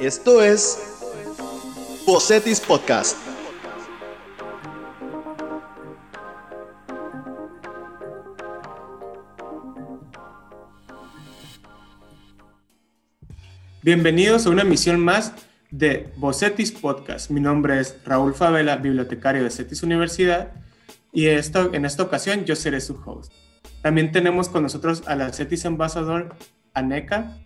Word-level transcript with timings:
Esto 0.00 0.42
es 0.44 0.78
Bocetis 2.06 2.60
Podcast. 2.60 3.16
Bienvenidos 13.82 14.46
a 14.46 14.50
una 14.50 14.62
emisión 14.62 15.00
más 15.00 15.32
de 15.72 16.12
Bocetis 16.16 16.70
Podcast. 16.70 17.30
Mi 17.30 17.40
nombre 17.40 17.80
es 17.80 17.96
Raúl 18.04 18.34
Favela, 18.34 18.76
bibliotecario 18.76 19.42
de 19.42 19.50
CETIS 19.50 19.82
Universidad, 19.82 20.52
y 21.12 21.26
en 21.26 21.84
esta 21.84 22.02
ocasión 22.02 22.44
yo 22.44 22.54
seré 22.54 22.80
su 22.80 22.94
host. 23.04 23.32
También 23.82 24.12
tenemos 24.12 24.48
con 24.48 24.62
nosotros 24.62 25.02
a 25.06 25.14
la 25.14 25.32
CETIS 25.32 25.66
Ambassador, 25.66 26.34
Aneka, 26.74 27.38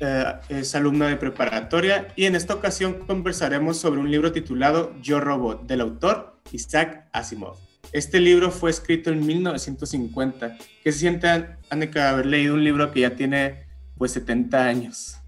eh, 0.00 0.24
es 0.50 0.74
alumna 0.74 1.08
de 1.08 1.16
preparatoria, 1.16 2.08
y 2.16 2.26
en 2.26 2.36
esta 2.36 2.54
ocasión 2.54 3.06
conversaremos 3.06 3.78
sobre 3.78 4.00
un 4.00 4.10
libro 4.10 4.32
titulado 4.32 4.94
Yo 5.00 5.20
Robot, 5.20 5.66
del 5.66 5.80
autor 5.80 6.40
Isaac 6.52 7.08
Asimov. 7.12 7.56
Este 7.92 8.20
libro 8.20 8.50
fue 8.50 8.70
escrito 8.70 9.10
en 9.10 9.24
1950. 9.24 10.58
¿Qué 10.82 10.92
se 10.92 10.98
siente, 10.98 11.28
Aneka, 11.70 12.10
haber 12.10 12.26
leído 12.26 12.54
un 12.54 12.64
libro 12.64 12.90
que 12.92 13.00
ya 13.00 13.16
tiene 13.16 13.66
pues 13.96 14.12
70 14.12 14.66
años? 14.66 15.18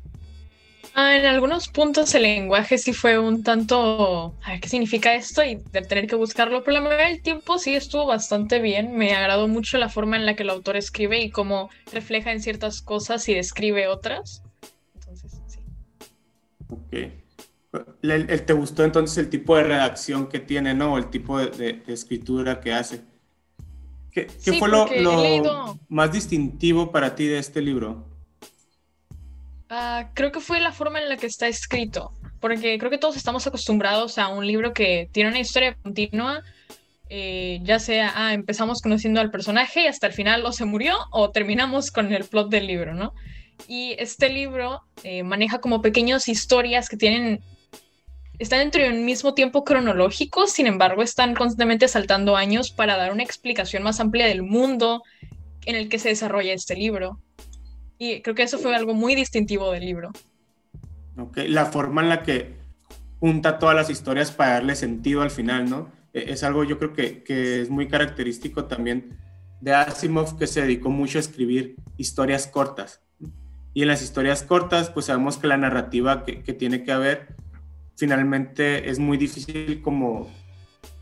Ah, 1.00 1.16
en 1.16 1.26
algunos 1.26 1.68
puntos 1.68 2.12
el 2.16 2.24
lenguaje 2.24 2.76
sí 2.76 2.92
fue 2.92 3.20
un 3.20 3.44
tanto, 3.44 4.34
a 4.42 4.50
ver 4.50 4.60
qué 4.60 4.68
significa 4.68 5.14
esto 5.14 5.44
y 5.44 5.54
de 5.54 5.82
tener 5.82 6.08
que 6.08 6.16
buscarlo, 6.16 6.64
pero 6.64 6.74
la 6.74 6.80
mayoría 6.80 7.06
del 7.06 7.22
tiempo 7.22 7.56
sí 7.60 7.76
estuvo 7.76 8.04
bastante 8.04 8.58
bien. 8.58 8.96
Me 8.96 9.14
agradó 9.14 9.46
mucho 9.46 9.78
la 9.78 9.88
forma 9.88 10.16
en 10.16 10.26
la 10.26 10.34
que 10.34 10.42
el 10.42 10.50
autor 10.50 10.76
escribe 10.76 11.20
y 11.20 11.30
cómo 11.30 11.70
refleja 11.92 12.32
en 12.32 12.42
ciertas 12.42 12.82
cosas 12.82 13.28
y 13.28 13.34
describe 13.34 13.86
otras. 13.86 14.42
Entonces, 14.94 15.40
sí. 15.46 15.60
Ok. 16.68 18.40
¿Te 18.44 18.52
gustó 18.54 18.82
entonces 18.82 19.18
el 19.18 19.30
tipo 19.30 19.56
de 19.56 19.62
redacción 19.62 20.26
que 20.26 20.40
tiene, 20.40 20.74
no? 20.74 20.98
El 20.98 21.10
tipo 21.10 21.38
de, 21.38 21.80
escritura 21.86 22.58
que 22.58 22.72
hace. 22.72 23.02
¿Qué, 24.10 24.26
fue 24.58 24.68
lo, 24.68 24.88
lo 25.00 25.78
más 25.88 26.10
distintivo 26.10 26.90
para 26.90 27.14
ti 27.14 27.28
de 27.28 27.38
este 27.38 27.62
libro? 27.62 28.07
Ah, 29.70 30.10
creo 30.14 30.32
que 30.32 30.40
fue 30.40 30.60
la 30.60 30.72
forma 30.72 30.98
en 30.98 31.08
la 31.10 31.18
que 31.18 31.26
está 31.26 31.46
escrito, 31.46 32.12
porque 32.40 32.78
creo 32.78 32.90
que 32.90 32.98
todos 32.98 33.16
estamos 33.16 33.46
acostumbrados 33.46 34.16
a 34.16 34.28
un 34.28 34.46
libro 34.46 34.72
que 34.72 35.10
tiene 35.12 35.28
una 35.28 35.40
historia 35.40 35.76
continua, 35.82 36.42
eh, 37.10 37.60
ya 37.62 37.78
sea, 37.78 38.12
ah, 38.14 38.32
empezamos 38.32 38.80
conociendo 38.80 39.20
al 39.20 39.30
personaje 39.30 39.82
y 39.82 39.86
hasta 39.86 40.06
el 40.06 40.14
final 40.14 40.44
o 40.46 40.52
se 40.52 40.64
murió 40.64 40.96
o 41.10 41.30
terminamos 41.30 41.90
con 41.90 42.12
el 42.14 42.24
plot 42.24 42.48
del 42.48 42.66
libro, 42.66 42.94
¿no? 42.94 43.12
Y 43.66 43.94
este 43.98 44.30
libro 44.30 44.82
eh, 45.04 45.22
maneja 45.22 45.60
como 45.60 45.82
pequeñas 45.82 46.28
historias 46.28 46.88
que 46.88 46.96
tienen, 46.96 47.40
están 48.38 48.60
dentro 48.60 48.82
de 48.82 48.88
un 48.90 49.04
mismo 49.04 49.34
tiempo 49.34 49.64
cronológico, 49.64 50.46
sin 50.46 50.66
embargo 50.66 51.02
están 51.02 51.34
constantemente 51.34 51.88
saltando 51.88 52.36
años 52.36 52.70
para 52.70 52.96
dar 52.96 53.12
una 53.12 53.22
explicación 53.22 53.82
más 53.82 54.00
amplia 54.00 54.26
del 54.26 54.42
mundo 54.42 55.02
en 55.66 55.76
el 55.76 55.90
que 55.90 55.98
se 55.98 56.08
desarrolla 56.08 56.54
este 56.54 56.74
libro. 56.74 57.18
Y 57.98 58.22
creo 58.22 58.34
que 58.34 58.44
eso 58.44 58.58
fue 58.58 58.74
algo 58.74 58.94
muy 58.94 59.14
distintivo 59.14 59.72
del 59.72 59.84
libro. 59.84 60.10
Ok, 61.18 61.38
la 61.48 61.66
forma 61.66 62.02
en 62.02 62.08
la 62.08 62.22
que 62.22 62.56
junta 63.18 63.58
todas 63.58 63.74
las 63.74 63.90
historias 63.90 64.30
para 64.30 64.54
darle 64.54 64.76
sentido 64.76 65.22
al 65.22 65.30
final, 65.30 65.68
¿no? 65.68 65.90
E, 66.12 66.32
es 66.32 66.44
algo 66.44 66.62
yo 66.62 66.78
creo 66.78 66.92
que, 66.92 67.24
que 67.24 67.60
es 67.60 67.70
muy 67.70 67.88
característico 67.88 68.66
también 68.66 69.18
de 69.60 69.74
Asimov, 69.74 70.38
que 70.38 70.46
se 70.46 70.62
dedicó 70.62 70.90
mucho 70.90 71.18
a 71.18 71.20
escribir 71.20 71.76
historias 71.96 72.46
cortas. 72.46 73.00
Y 73.74 73.82
en 73.82 73.88
las 73.88 74.02
historias 74.02 74.44
cortas, 74.44 74.90
pues 74.90 75.06
sabemos 75.06 75.36
que 75.36 75.48
la 75.48 75.56
narrativa 75.56 76.24
que, 76.24 76.42
que 76.42 76.52
tiene 76.52 76.84
que 76.84 76.92
haber, 76.92 77.34
finalmente 77.96 78.88
es 78.88 79.00
muy 79.00 79.18
difícil 79.18 79.82
como 79.82 80.30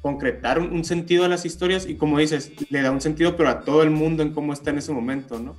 concretar 0.01 0.59
un, 0.59 0.73
un, 0.73 0.85
sentido 0.85 1.25
a 1.25 1.29
las 1.29 1.45
historias 1.45 1.87
y 1.87 1.97
como 1.97 2.19
dices, 2.19 2.53
le 2.71 2.81
da 2.81 2.91
un 2.91 3.01
sentido, 3.01 3.37
pero 3.37 3.51
a 3.51 3.61
todo 3.61 3.83
el 3.83 3.91
mundo 3.91 4.23
en 4.23 4.33
cómo 4.33 4.53
está 4.53 4.71
en 4.71 4.79
ese 4.79 4.93
momento, 4.93 5.39
¿no? 5.39 5.57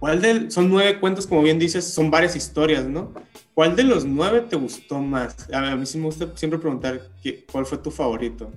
¿Cuál 0.00 0.22
de, 0.22 0.50
son 0.50 0.70
nueve 0.70 0.98
cuentos, 0.98 1.26
como 1.26 1.42
bien 1.42 1.58
dices, 1.58 1.84
son 1.84 2.10
varias 2.10 2.34
historias, 2.34 2.86
¿no? 2.86 3.12
¿Cuál 3.52 3.76
de 3.76 3.84
los 3.84 4.06
nueve 4.06 4.40
te 4.40 4.56
gustó 4.56 4.98
más? 4.98 5.46
A 5.52 5.76
mí 5.76 5.84
sí 5.84 5.98
me 5.98 6.06
gusta 6.06 6.26
siempre 6.36 6.58
preguntar 6.58 7.02
qué, 7.22 7.44
cuál 7.52 7.66
fue 7.66 7.76
tu 7.76 7.90
favorito. 7.90 8.50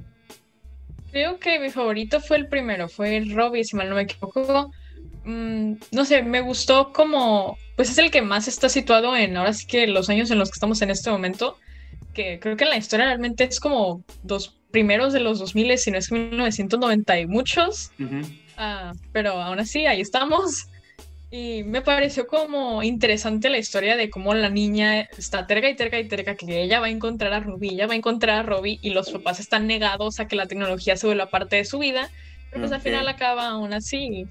Creo 1.11 1.39
que 1.39 1.59
mi 1.59 1.69
favorito 1.69 2.21
fue 2.21 2.37
el 2.37 2.47
primero, 2.47 2.87
fue 2.87 3.17
el 3.17 3.35
Robbie, 3.35 3.65
si 3.65 3.75
mal 3.75 3.89
no 3.89 3.95
me 3.95 4.03
equivoco. 4.03 4.71
Mm, 5.25 5.73
no 5.91 6.05
sé, 6.05 6.23
me 6.23 6.39
gustó 6.39 6.93
como, 6.93 7.57
pues 7.75 7.89
es 7.89 7.97
el 7.97 8.09
que 8.09 8.21
más 8.21 8.47
está 8.47 8.69
situado 8.69 9.13
en, 9.15 9.35
ahora 9.35 9.51
sí 9.51 9.67
que 9.67 9.85
los 9.85 10.09
años 10.09 10.31
en 10.31 10.39
los 10.39 10.49
que 10.49 10.55
estamos 10.55 10.81
en 10.81 10.91
este 10.91 11.11
momento, 11.11 11.57
que 12.13 12.39
creo 12.39 12.55
que 12.55 12.65
la 12.65 12.77
historia 12.77 13.05
realmente 13.07 13.43
es 13.43 13.59
como 13.59 14.01
dos 14.23 14.57
primeros 14.71 15.11
de 15.11 15.19
los 15.19 15.39
2000, 15.39 15.77
si 15.77 15.91
no 15.91 15.97
es 15.97 16.07
que 16.07 16.15
1990 16.15 17.19
y 17.19 17.27
muchos, 17.27 17.91
uh, 17.99 18.97
pero 19.11 19.31
aún 19.31 19.59
así 19.59 19.85
ahí 19.85 19.99
estamos. 19.99 20.67
Y 21.35 21.63
me 21.63 21.81
pareció 21.81 22.27
como 22.27 22.83
interesante 22.83 23.49
la 23.49 23.57
historia 23.57 23.97
de 23.97 24.11
cómo 24.11 24.35
la 24.35 24.51
niña 24.51 25.09
está 25.17 25.47
terca 25.47 25.67
y 25.67 25.75
terca 25.75 25.99
y 25.99 26.07
terca 26.07 26.35
que 26.35 26.61
ella 26.61 26.79
va 26.79 26.85
a 26.85 26.89
encontrar 26.91 27.33
a 27.33 27.39
Ruby, 27.39 27.69
ella 27.69 27.87
va 27.87 27.93
a 27.93 27.95
encontrar 27.95 28.37
a 28.37 28.43
Robbie 28.43 28.77
y 28.83 28.91
los 28.91 29.09
papás 29.09 29.39
están 29.39 29.65
negados 29.65 30.19
a 30.19 30.27
que 30.27 30.35
la 30.35 30.45
tecnología 30.45 30.95
se 30.95 31.07
vuelva 31.07 31.31
parte 31.31 31.55
de 31.55 31.65
su 31.65 31.79
vida, 31.79 32.11
pero 32.51 32.61
pues 32.61 32.71
al 32.71 32.81
final 32.81 33.07
acaba 33.07 33.47
aún 33.47 33.73
así. 33.73 34.27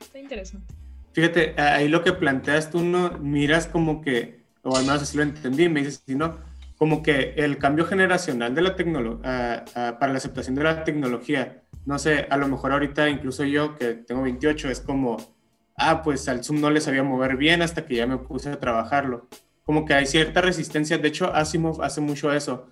Está 0.00 0.18
interesante. 0.18 0.72
Fíjate, 1.12 1.60
ahí 1.60 1.88
lo 1.88 2.02
que 2.02 2.14
planteas 2.14 2.70
tú, 2.70 2.82
no 2.82 3.10
miras 3.18 3.66
como 3.66 4.00
que, 4.00 4.40
o 4.62 4.78
al 4.78 4.86
menos 4.86 5.02
así 5.02 5.14
lo 5.18 5.24
entendí, 5.24 5.68
me 5.68 5.80
dices, 5.80 6.04
no, 6.06 6.38
como 6.78 7.02
que 7.02 7.34
el 7.36 7.58
cambio 7.58 7.84
generacional 7.84 8.54
de 8.54 8.62
la 8.62 8.76
tecnología, 8.76 9.62
para 9.74 10.10
la 10.10 10.16
aceptación 10.16 10.54
de 10.54 10.64
la 10.64 10.84
tecnología, 10.84 11.64
no 11.84 11.98
sé, 11.98 12.26
a 12.30 12.38
lo 12.38 12.48
mejor 12.48 12.72
ahorita 12.72 13.10
incluso 13.10 13.44
yo 13.44 13.76
que 13.76 13.92
tengo 13.92 14.22
28 14.22 14.70
es 14.70 14.80
como 14.80 15.35
ah, 15.76 16.02
pues 16.02 16.28
al 16.28 16.42
Zoom 16.42 16.60
no 16.60 16.70
le 16.70 16.80
sabía 16.80 17.02
mover 17.02 17.36
bien 17.36 17.62
hasta 17.62 17.86
que 17.86 17.96
ya 17.96 18.06
me 18.06 18.18
puse 18.18 18.50
a 18.50 18.58
trabajarlo. 18.58 19.28
Como 19.64 19.84
que 19.84 19.94
hay 19.94 20.06
cierta 20.06 20.40
resistencia. 20.40 20.98
De 20.98 21.08
hecho, 21.08 21.34
Asimov 21.34 21.82
hace 21.82 22.00
mucho 22.00 22.32
eso. 22.32 22.68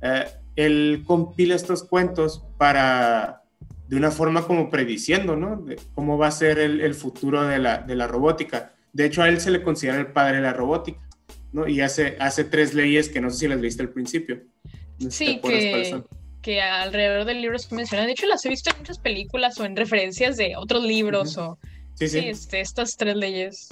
Eh, 0.00 0.24
él 0.54 1.02
compila 1.06 1.54
estos 1.54 1.84
cuentos 1.84 2.44
para, 2.56 3.42
de 3.88 3.96
una 3.96 4.10
forma 4.10 4.46
como 4.46 4.70
prediciendo, 4.70 5.36
¿no? 5.36 5.56
De 5.56 5.78
cómo 5.94 6.18
va 6.18 6.28
a 6.28 6.32
ser 6.32 6.58
el, 6.58 6.94
futuro 6.94 7.42
de 7.42 7.58
la, 7.58 7.78
de 7.78 7.94
la, 7.94 8.06
robótica. 8.06 8.72
De 8.92 9.04
hecho, 9.04 9.22
a 9.22 9.28
él 9.28 9.40
se 9.40 9.50
le 9.50 9.62
considera 9.62 9.98
el 9.98 10.08
padre 10.08 10.36
de 10.36 10.42
la 10.42 10.52
robótica, 10.52 11.00
¿no? 11.52 11.68
Y 11.68 11.80
hace, 11.80 12.16
hace 12.20 12.44
tres 12.44 12.74
leyes 12.74 13.08
que 13.08 13.20
no 13.20 13.30
sé 13.30 13.38
si 13.38 13.48
las 13.48 13.60
leíste 13.60 13.82
al 13.82 13.90
principio. 13.90 14.42
sí, 15.10 15.40
que, 15.42 16.02
que, 16.40 16.62
alrededor 16.62 17.26
del 17.26 17.42
libro 17.42 17.58
se 17.58 17.74
menciona. 17.74 18.06
De 18.06 18.12
hecho, 18.12 18.26
las 18.26 18.44
he 18.46 18.48
visto 18.48 18.70
en 18.70 18.78
muchas 18.78 18.98
películas 18.98 19.58
o 19.60 19.64
en 19.64 19.76
referencias 19.76 20.36
de 20.36 20.56
otros 20.56 20.84
libros 20.84 21.36
o 21.36 21.58
Sí, 21.96 22.08
sí. 22.08 22.18
Este, 22.18 22.60
estas 22.60 22.96
tres 22.96 23.16
leyes. 23.16 23.68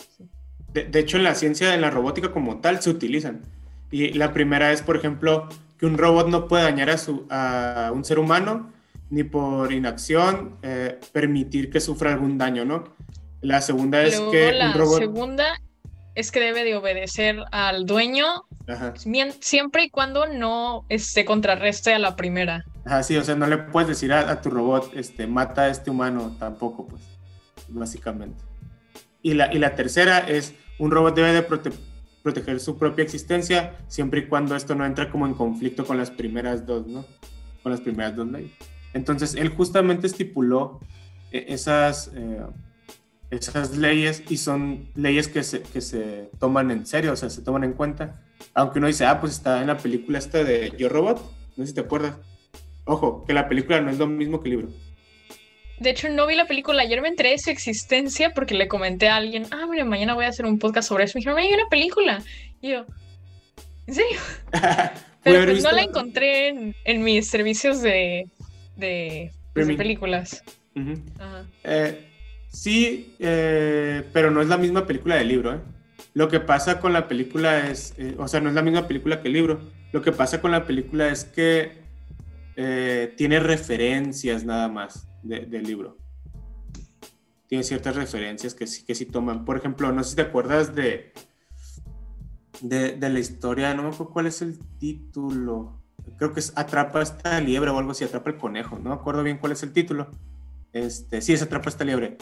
De, 0.73 0.99
hecho, 0.99 1.19
en 1.19 1.25
la 1.25 1.37
ciencia, 1.37 1.75
en 1.75 1.81
la 1.83 1.91
robótica 1.91 2.33
como 2.33 2.59
tal, 2.61 2.83
se 2.83 2.91
utilizan. 2.91 3.43
Y 3.91 4.13
la 4.15 4.33
primera 4.33 4.73
es, 4.73 4.83
por 4.83 4.97
ejemplo, 4.97 5.49
que 5.79 5.87
un 5.87 5.99
robot 5.99 6.29
no 6.29 6.49
puede 6.49 6.65
dañar 6.65 6.91
a, 6.91 6.99
su, 6.99 7.27
a 7.31 7.93
un 7.95 8.05
ser 8.05 8.19
humano, 8.19 8.73
ni 9.11 9.23
por 9.23 9.73
inacción 9.73 10.57
eh, 10.63 10.99
permitir 11.13 11.71
que 11.71 11.81
sufra 11.81 12.13
algún 12.13 12.39
daño, 12.39 12.65
¿no? 12.65 12.85
La 13.41 13.61
segunda 13.61 14.03
es 14.03 14.19
que 14.19 14.53
la 14.53 14.69
un 14.69 14.75
robot... 14.75 14.99
segunda 14.99 15.61
es 16.15 16.33
que 16.33 16.41
debe 16.41 16.65
de 16.65 16.75
obedecer 16.77 17.37
al 17.53 17.87
dueño 17.87 18.27
siempre 19.41 19.85
y 19.85 19.91
cuando 19.91 20.27
no 20.27 20.87
este, 20.89 21.25
contrarreste 21.25 21.93
a 21.93 21.99
la 21.99 22.17
primera. 22.17 22.65
Ajá, 22.87 23.03
sí, 23.03 23.17
o 23.17 23.23
sea, 23.23 23.35
no 23.35 23.47
le 23.47 23.59
puedes 23.59 23.89
decir 23.89 24.13
a, 24.13 24.31
a 24.31 24.41
tu 24.41 24.51
robot, 24.51 24.93
este, 24.97 25.27
mata 25.27 25.63
a 25.63 25.69
este 25.69 25.91
humano 25.91 26.35
tampoco, 26.39 26.87
pues 26.87 27.14
básicamente. 27.69 28.45
Y 29.23 29.35
la, 29.35 29.53
y 29.53 29.59
la 29.59 29.75
tercera 29.75 30.19
es, 30.19 30.55
un 30.79 30.91
robot 30.91 31.15
debe 31.15 31.33
de 31.33 31.43
proteger 32.23 32.61
su 32.61 32.79
propia 32.79 33.05
existencia 33.05 33.79
siempre 33.89 34.21
y 34.21 34.27
cuando 34.27 34.57
esto 34.57 34.75
no 34.75 34.85
entra 34.85 35.11
como 35.11 35.27
en 35.27 35.35
conflicto 35.35 35.87
con 35.87 35.97
las 35.97 36.11
primeras 36.11 36.67
dos, 36.67 36.87
¿no? 36.87 37.05
Con 37.63 37.73
las 37.73 37.81
primeras 37.81 38.17
dos 38.17 38.27
leyes. 38.31 38.53
Entonces, 38.93 39.35
él 39.35 39.49
justamente 39.49 40.07
estipuló 40.07 40.81
eh, 41.33 41.47
esas, 41.49 42.11
eh, 42.15 42.43
esas 43.31 43.77
leyes 43.77 44.23
y 44.29 44.37
son 44.37 44.89
leyes 44.95 45.29
que 45.29 45.43
se, 45.43 45.63
que 45.63 45.81
se 45.81 46.31
toman 46.39 46.71
en 46.71 46.87
serio, 46.87 47.13
o 47.13 47.17
sea, 47.17 47.31
se 47.31 47.43
toman 47.43 47.65
en 47.65 47.73
cuenta. 47.73 48.23
Aunque 48.55 48.79
uno 48.79 48.89
dice, 48.89 49.05
ah, 49.05 49.21
pues 49.21 49.33
está 49.33 49.61
en 49.61 49.67
la 49.67 49.79
película 49.79 50.19
esta 50.19 50.45
de 50.45 50.73
Yo 50.79 50.89
Robot, 50.89 51.19
no 51.57 51.65
sé 51.65 51.69
si 51.69 51.75
te 51.75 51.81
acuerdas. 51.81 52.17
Ojo, 52.85 53.25
que 53.25 53.33
la 53.33 53.49
película 53.49 53.81
no 53.81 53.91
es 53.91 53.99
lo 53.99 54.07
mismo 54.07 54.41
que 54.41 54.51
el 54.51 54.57
libro. 54.57 54.73
De 55.79 55.91
hecho, 55.91 56.09
no 56.09 56.27
vi 56.27 56.35
la 56.35 56.47
película. 56.47 56.83
Ayer 56.83 57.03
me 57.03 57.09
enteré 57.09 57.31
de 57.31 57.39
su 57.39 57.51
existencia 57.51 58.33
porque 58.35 58.55
le 58.55 58.69
comenté 58.69 59.09
a 59.09 59.17
alguien, 59.17 59.47
ah, 59.51 59.67
mira, 59.69 59.85
mañana 59.85 60.15
voy 60.15 60.25
a 60.25 60.29
hacer 60.29 60.47
un 60.47 60.59
podcast 60.59 60.89
sobre 60.89 61.05
eso. 61.05 61.17
Me 61.17 61.21
dijeron, 61.21 61.39
hay 61.39 61.53
una 61.53 61.69
película. 61.69 62.23
Y 62.61 62.71
yo, 62.71 62.87
¿en 63.87 63.95
serio? 63.95 64.19
Pero 65.23 65.51
pues 65.51 65.63
no 65.63 65.73
la 65.73 65.83
encontré 65.83 66.75
en, 66.85 67.03
mis 67.03 67.29
servicios 67.29 67.81
de, 67.81 68.29
de, 68.77 69.33
pues, 69.55 69.75
películas. 69.75 70.45
Eh, 71.65 71.99
Sí, 72.55 73.17
eh, 73.19 74.05
pero 74.13 74.31
no 74.31 74.41
es 74.41 74.47
la 74.47 74.57
misma 74.57 74.87
película 74.87 75.17
del 75.17 75.27
libro. 75.27 75.55
¿eh? 75.55 75.59
Lo 76.15 76.29
que 76.29 76.39
pasa 76.39 76.79
con 76.79 76.93
la 76.93 77.09
película 77.09 77.69
es, 77.69 77.95
eh, 77.99 78.15
o 78.17 78.29
sea, 78.29 78.41
no 78.41 78.49
es 78.49 78.55
la 78.55 78.63
misma 78.63 78.87
película 78.87 79.21
que 79.21 79.27
el 79.27 79.35
libro. 79.35 79.61
Lo 79.91 80.03
que 80.03 80.13
pasa 80.13 80.41
con 80.41 80.53
la 80.53 80.65
película 80.65 81.09
es 81.09 81.25
que 81.25 81.83
tiene 83.17 83.41
referencias 83.41 84.45
nada 84.45 84.69
más 84.69 85.09
del 85.25 85.65
libro. 85.65 85.97
Tiene 87.47 87.65
ciertas 87.65 87.97
referencias 87.97 88.55
que 88.55 88.67
sí, 88.67 88.85
que 88.85 88.95
sí 88.95 89.07
toman. 89.07 89.45
Por 89.45 89.57
ejemplo, 89.57 89.93
no 89.93 90.03
sé 90.03 90.11
si 90.11 90.17
te 90.17 90.23
acuerdas 90.23 90.75
de, 90.75 91.13
de, 92.61 92.93
de 92.93 93.09
la 93.11 93.19
historia, 93.19 93.75
no 93.75 93.83
me 93.83 93.89
acuerdo 93.89 94.13
cuál 94.13 94.27
es 94.27 94.43
el 94.43 94.59
título. 94.79 95.81
Creo 96.19 96.33
que 96.33 96.41
es 96.41 96.53
Atrapa 96.57 97.03
esta 97.03 97.41
liebre 97.41 97.71
o 97.71 97.79
algo 97.79 97.93
así, 97.93 98.05
Atrapa 98.05 98.31
el 98.31 98.37
conejo. 98.37 98.79
No 98.79 98.91
me 98.91 98.95
acuerdo 98.97 99.23
bien 99.23 99.39
cuál 99.39 99.53
es 99.53 99.63
el 99.63 99.73
título. 99.73 100.11
Este, 100.73 101.21
sí, 101.21 101.33
es 101.33 101.43
Atrapa 101.43 101.69
esta 101.69 101.85
liebre 101.85 102.19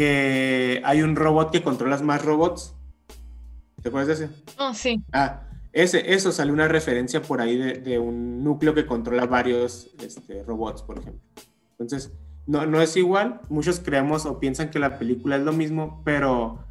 que 0.00 0.80
hay 0.82 1.02
un 1.02 1.14
robot 1.14 1.50
que 1.50 1.62
controla 1.62 1.98
más 1.98 2.24
robots. 2.24 2.74
¿Te 3.82 3.88
acuerdas 3.90 4.18
de 4.18 4.24
ese? 4.24 4.34
Oh, 4.58 4.72
sí. 4.72 5.02
Ah, 5.12 5.42
ese, 5.74 6.14
eso 6.14 6.32
sale 6.32 6.52
una 6.52 6.68
referencia 6.68 7.20
por 7.20 7.42
ahí 7.42 7.56
de, 7.56 7.98
un 7.98 8.42
núcleo 8.42 8.74
que 8.74 8.86
controla 8.86 9.26
varios 9.26 9.90
este, 10.02 10.42
robots, 10.42 10.82
por 10.82 11.00
ejemplo. 11.00 11.20
Entonces, 11.80 12.12
no, 12.46 12.66
no 12.66 12.80
es 12.80 12.96
igual. 12.96 13.40
Muchos 13.48 13.80
creemos 13.80 14.26
o 14.26 14.38
piensan 14.38 14.70
que 14.70 14.78
la 14.78 14.98
película 14.98 15.36
es 15.36 15.42
lo 15.42 15.52
mismo, 15.52 16.02
pero 16.04 16.64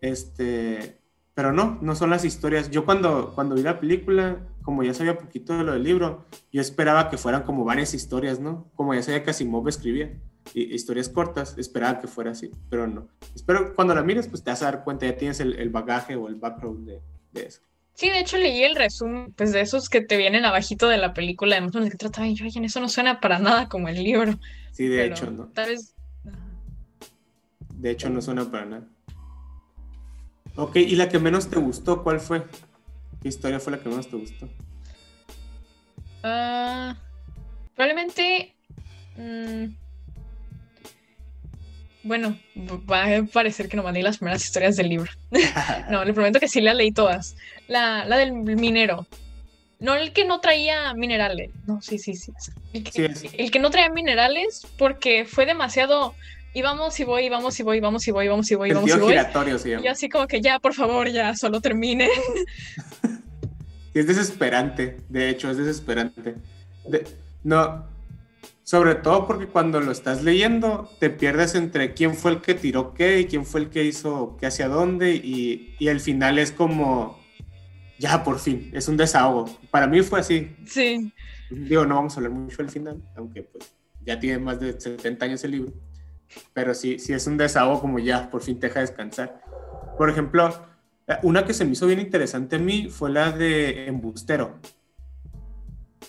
este, 0.00 1.00
pero 1.34 1.52
no, 1.52 1.78
no 1.80 1.94
son 1.94 2.10
las 2.10 2.24
historias. 2.24 2.70
Yo 2.70 2.84
cuando, 2.84 3.32
cuando 3.34 3.54
vi 3.54 3.62
la 3.62 3.80
película, 3.80 4.46
como 4.62 4.82
ya 4.82 4.94
sabía 4.94 5.18
poquito 5.18 5.56
de 5.56 5.64
lo 5.64 5.72
del 5.72 5.82
libro, 5.82 6.26
yo 6.52 6.60
esperaba 6.60 7.08
que 7.08 7.16
fueran 7.16 7.42
como 7.42 7.64
varias 7.64 7.94
historias, 7.94 8.38
¿no? 8.40 8.70
Como 8.74 8.94
ya 8.94 9.02
sabía 9.02 9.22
que 9.22 9.30
Asimov 9.30 9.66
escribía 9.68 10.20
historias 10.52 11.08
cortas, 11.08 11.56
esperaba 11.56 12.00
que 12.00 12.06
fuera 12.06 12.32
así, 12.32 12.50
pero 12.68 12.86
no. 12.86 13.08
Espero 13.34 13.74
cuando 13.74 13.94
la 13.94 14.02
mires, 14.02 14.28
pues 14.28 14.44
te 14.44 14.50
vas 14.50 14.62
a 14.62 14.66
dar 14.66 14.84
cuenta, 14.84 15.06
ya 15.06 15.16
tienes 15.16 15.40
el, 15.40 15.70
bagaje 15.70 16.16
o 16.16 16.28
el 16.28 16.34
background 16.34 16.86
de, 16.86 17.46
eso. 17.46 17.62
Sí, 17.94 18.10
de 18.10 18.18
hecho 18.18 18.36
leí 18.38 18.62
el 18.64 18.74
resumen, 18.74 19.32
pues 19.36 19.52
de 19.52 19.60
esos 19.60 19.88
que 19.88 20.00
te 20.00 20.16
vienen 20.16 20.44
abajito 20.44 20.88
de 20.88 20.98
la 20.98 21.14
película, 21.14 21.60
de 21.60 21.90
que 21.90 21.96
trataba 21.96 22.26
y 22.26 22.34
yo, 22.34 22.44
oye, 22.44 22.60
eso 22.64 22.80
no 22.80 22.88
suena 22.88 23.20
para 23.20 23.38
nada 23.38 23.68
como 23.68 23.88
el 23.88 24.02
libro. 24.02 24.38
Sí, 24.72 24.88
de 24.88 25.06
hecho, 25.06 25.30
no. 25.30 25.46
Tal 25.46 25.70
vez... 25.70 25.94
De 27.70 27.90
hecho, 27.90 28.10
no 28.10 28.20
suena 28.20 28.50
para 28.50 28.64
nada. 28.64 28.88
Ok, 30.56 30.76
¿y 30.76 30.96
la 30.96 31.08
que 31.08 31.20
menos 31.20 31.48
te 31.48 31.56
gustó, 31.56 32.02
cuál 32.02 32.18
fue? 32.18 32.44
¿Qué 33.22 33.28
historia 33.28 33.60
fue 33.60 33.72
la 33.72 33.80
que 33.80 33.88
menos 33.88 34.08
te 34.08 34.16
gustó? 34.16 34.48
Ah, 36.24 36.96
probablemente... 37.76 38.56
Mm, 39.16 39.83
bueno, 42.04 42.38
va 42.90 43.16
a 43.16 43.22
parecer 43.24 43.68
que 43.68 43.76
no 43.76 43.82
mandé 43.82 44.02
las 44.02 44.18
primeras 44.18 44.44
historias 44.44 44.76
del 44.76 44.90
libro. 44.90 45.10
no, 45.90 46.04
le 46.04 46.12
prometo 46.12 46.38
que 46.38 46.48
sí 46.48 46.60
las 46.60 46.76
leí 46.76 46.92
todas. 46.92 47.34
La, 47.66 48.04
la, 48.04 48.18
del 48.18 48.32
minero. 48.32 49.06
No 49.80 49.94
el 49.94 50.12
que 50.12 50.24
no 50.24 50.40
traía 50.40 50.94
minerales. 50.94 51.50
No, 51.66 51.80
sí, 51.82 51.98
sí, 51.98 52.14
sí. 52.14 52.32
El 52.72 52.84
que, 52.84 53.12
el 53.38 53.50
que 53.50 53.58
no 53.58 53.70
traía 53.70 53.88
minerales 53.88 54.66
porque 54.78 55.24
fue 55.24 55.46
demasiado. 55.46 56.14
Íbamos 56.52 57.00
y 57.00 57.04
voy, 57.04 57.28
vamos 57.28 57.58
y 57.58 57.64
voy, 57.64 57.80
vamos 57.80 58.06
y 58.06 58.12
voy, 58.12 58.28
vamos 58.28 58.50
y 58.50 58.54
voy, 58.54 58.72
vamos 58.72 58.90
y 58.90 58.98
voy. 58.98 59.58
sí. 59.58 59.70
Y 59.82 59.88
así 59.88 60.08
como 60.08 60.28
que 60.28 60.40
ya, 60.40 60.60
por 60.60 60.72
favor, 60.72 61.10
ya, 61.10 61.34
solo 61.34 61.60
termine. 61.60 62.08
es 63.94 64.06
desesperante, 64.06 64.98
de 65.08 65.30
hecho, 65.30 65.50
es 65.50 65.56
desesperante. 65.56 66.36
no, 67.42 67.86
sobre 68.64 68.94
todo 68.94 69.26
porque 69.26 69.46
cuando 69.46 69.80
lo 69.80 69.92
estás 69.92 70.24
leyendo 70.24 70.90
te 70.98 71.10
pierdes 71.10 71.54
entre 71.54 71.92
quién 71.92 72.14
fue 72.14 72.32
el 72.32 72.40
que 72.40 72.54
tiró 72.54 72.94
qué 72.94 73.20
y 73.20 73.26
quién 73.26 73.44
fue 73.44 73.60
el 73.60 73.68
que 73.68 73.84
hizo 73.84 74.36
qué 74.40 74.46
hacia 74.46 74.68
dónde 74.68 75.14
y, 75.14 75.76
y 75.78 75.88
el 75.88 76.00
final 76.00 76.38
es 76.38 76.50
como, 76.50 77.22
ya 77.98 78.24
por 78.24 78.38
fin, 78.38 78.70
es 78.74 78.88
un 78.88 78.96
desahogo. 78.96 79.44
Para 79.70 79.86
mí 79.86 80.02
fue 80.02 80.20
así. 80.20 80.56
Sí. 80.66 81.12
Digo, 81.50 81.84
no 81.86 81.94
vamos 81.96 82.14
a 82.14 82.16
hablar 82.16 82.32
mucho 82.32 82.56
del 82.56 82.70
final, 82.70 83.02
aunque 83.16 83.42
pues 83.42 83.72
ya 84.04 84.18
tiene 84.18 84.38
más 84.38 84.58
de 84.58 84.80
70 84.80 85.24
años 85.24 85.44
el 85.44 85.52
libro. 85.52 85.72
Pero 86.52 86.74
sí, 86.74 86.98
sí 86.98 87.12
es 87.12 87.26
un 87.26 87.36
desahogo 87.36 87.80
como 87.80 87.98
ya 87.98 88.30
por 88.30 88.42
fin 88.42 88.58
te 88.58 88.68
deja 88.68 88.80
descansar. 88.80 89.42
Por 89.96 90.10
ejemplo, 90.10 90.66
una 91.22 91.44
que 91.44 91.54
se 91.54 91.64
me 91.64 91.72
hizo 91.72 91.86
bien 91.86 92.00
interesante 92.00 92.56
a 92.56 92.58
mí 92.58 92.88
fue 92.88 93.10
la 93.10 93.30
de 93.30 93.86
Embustero. 93.86 94.58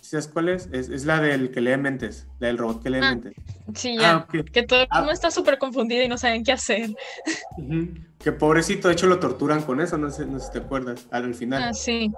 ¿Sabes 0.02 0.28
cuál 0.28 0.50
es? 0.50 0.70
es? 0.72 1.06
la 1.06 1.20
del 1.20 1.52
que 1.52 1.62
lee 1.62 1.78
mentes, 1.78 2.28
la 2.40 2.48
del 2.48 2.58
robot 2.58 2.84
que 2.84 2.90
lee 2.90 3.00
ah, 3.02 3.10
mentes. 3.12 3.34
Sí, 3.74 3.98
ya. 3.98 4.16
Ah, 4.16 4.28
que 4.28 4.64
todo 4.64 4.82
el 4.82 4.88
mundo 4.92 5.10
ah. 5.10 5.14
está 5.14 5.32
súper 5.32 5.58
confundido 5.58 6.04
y 6.04 6.08
no 6.08 6.18
saben 6.18 6.44
qué 6.44 6.52
hacer. 6.52 6.96
Que 8.20 8.32
pobrecito, 8.32 8.88
de 8.88 8.94
hecho 8.94 9.08
lo 9.08 9.20
torturan 9.20 9.62
con 9.64 9.82
eso, 9.82 9.98
no 9.98 10.10
sé, 10.10 10.26
no 10.26 10.40
sé 10.40 10.48
si 10.48 10.52
te 10.54 10.60
acuerdas, 10.60 11.08
al, 11.12 11.34
final. 11.34 11.64
Ah, 11.64 11.74
sí. 11.74 12.12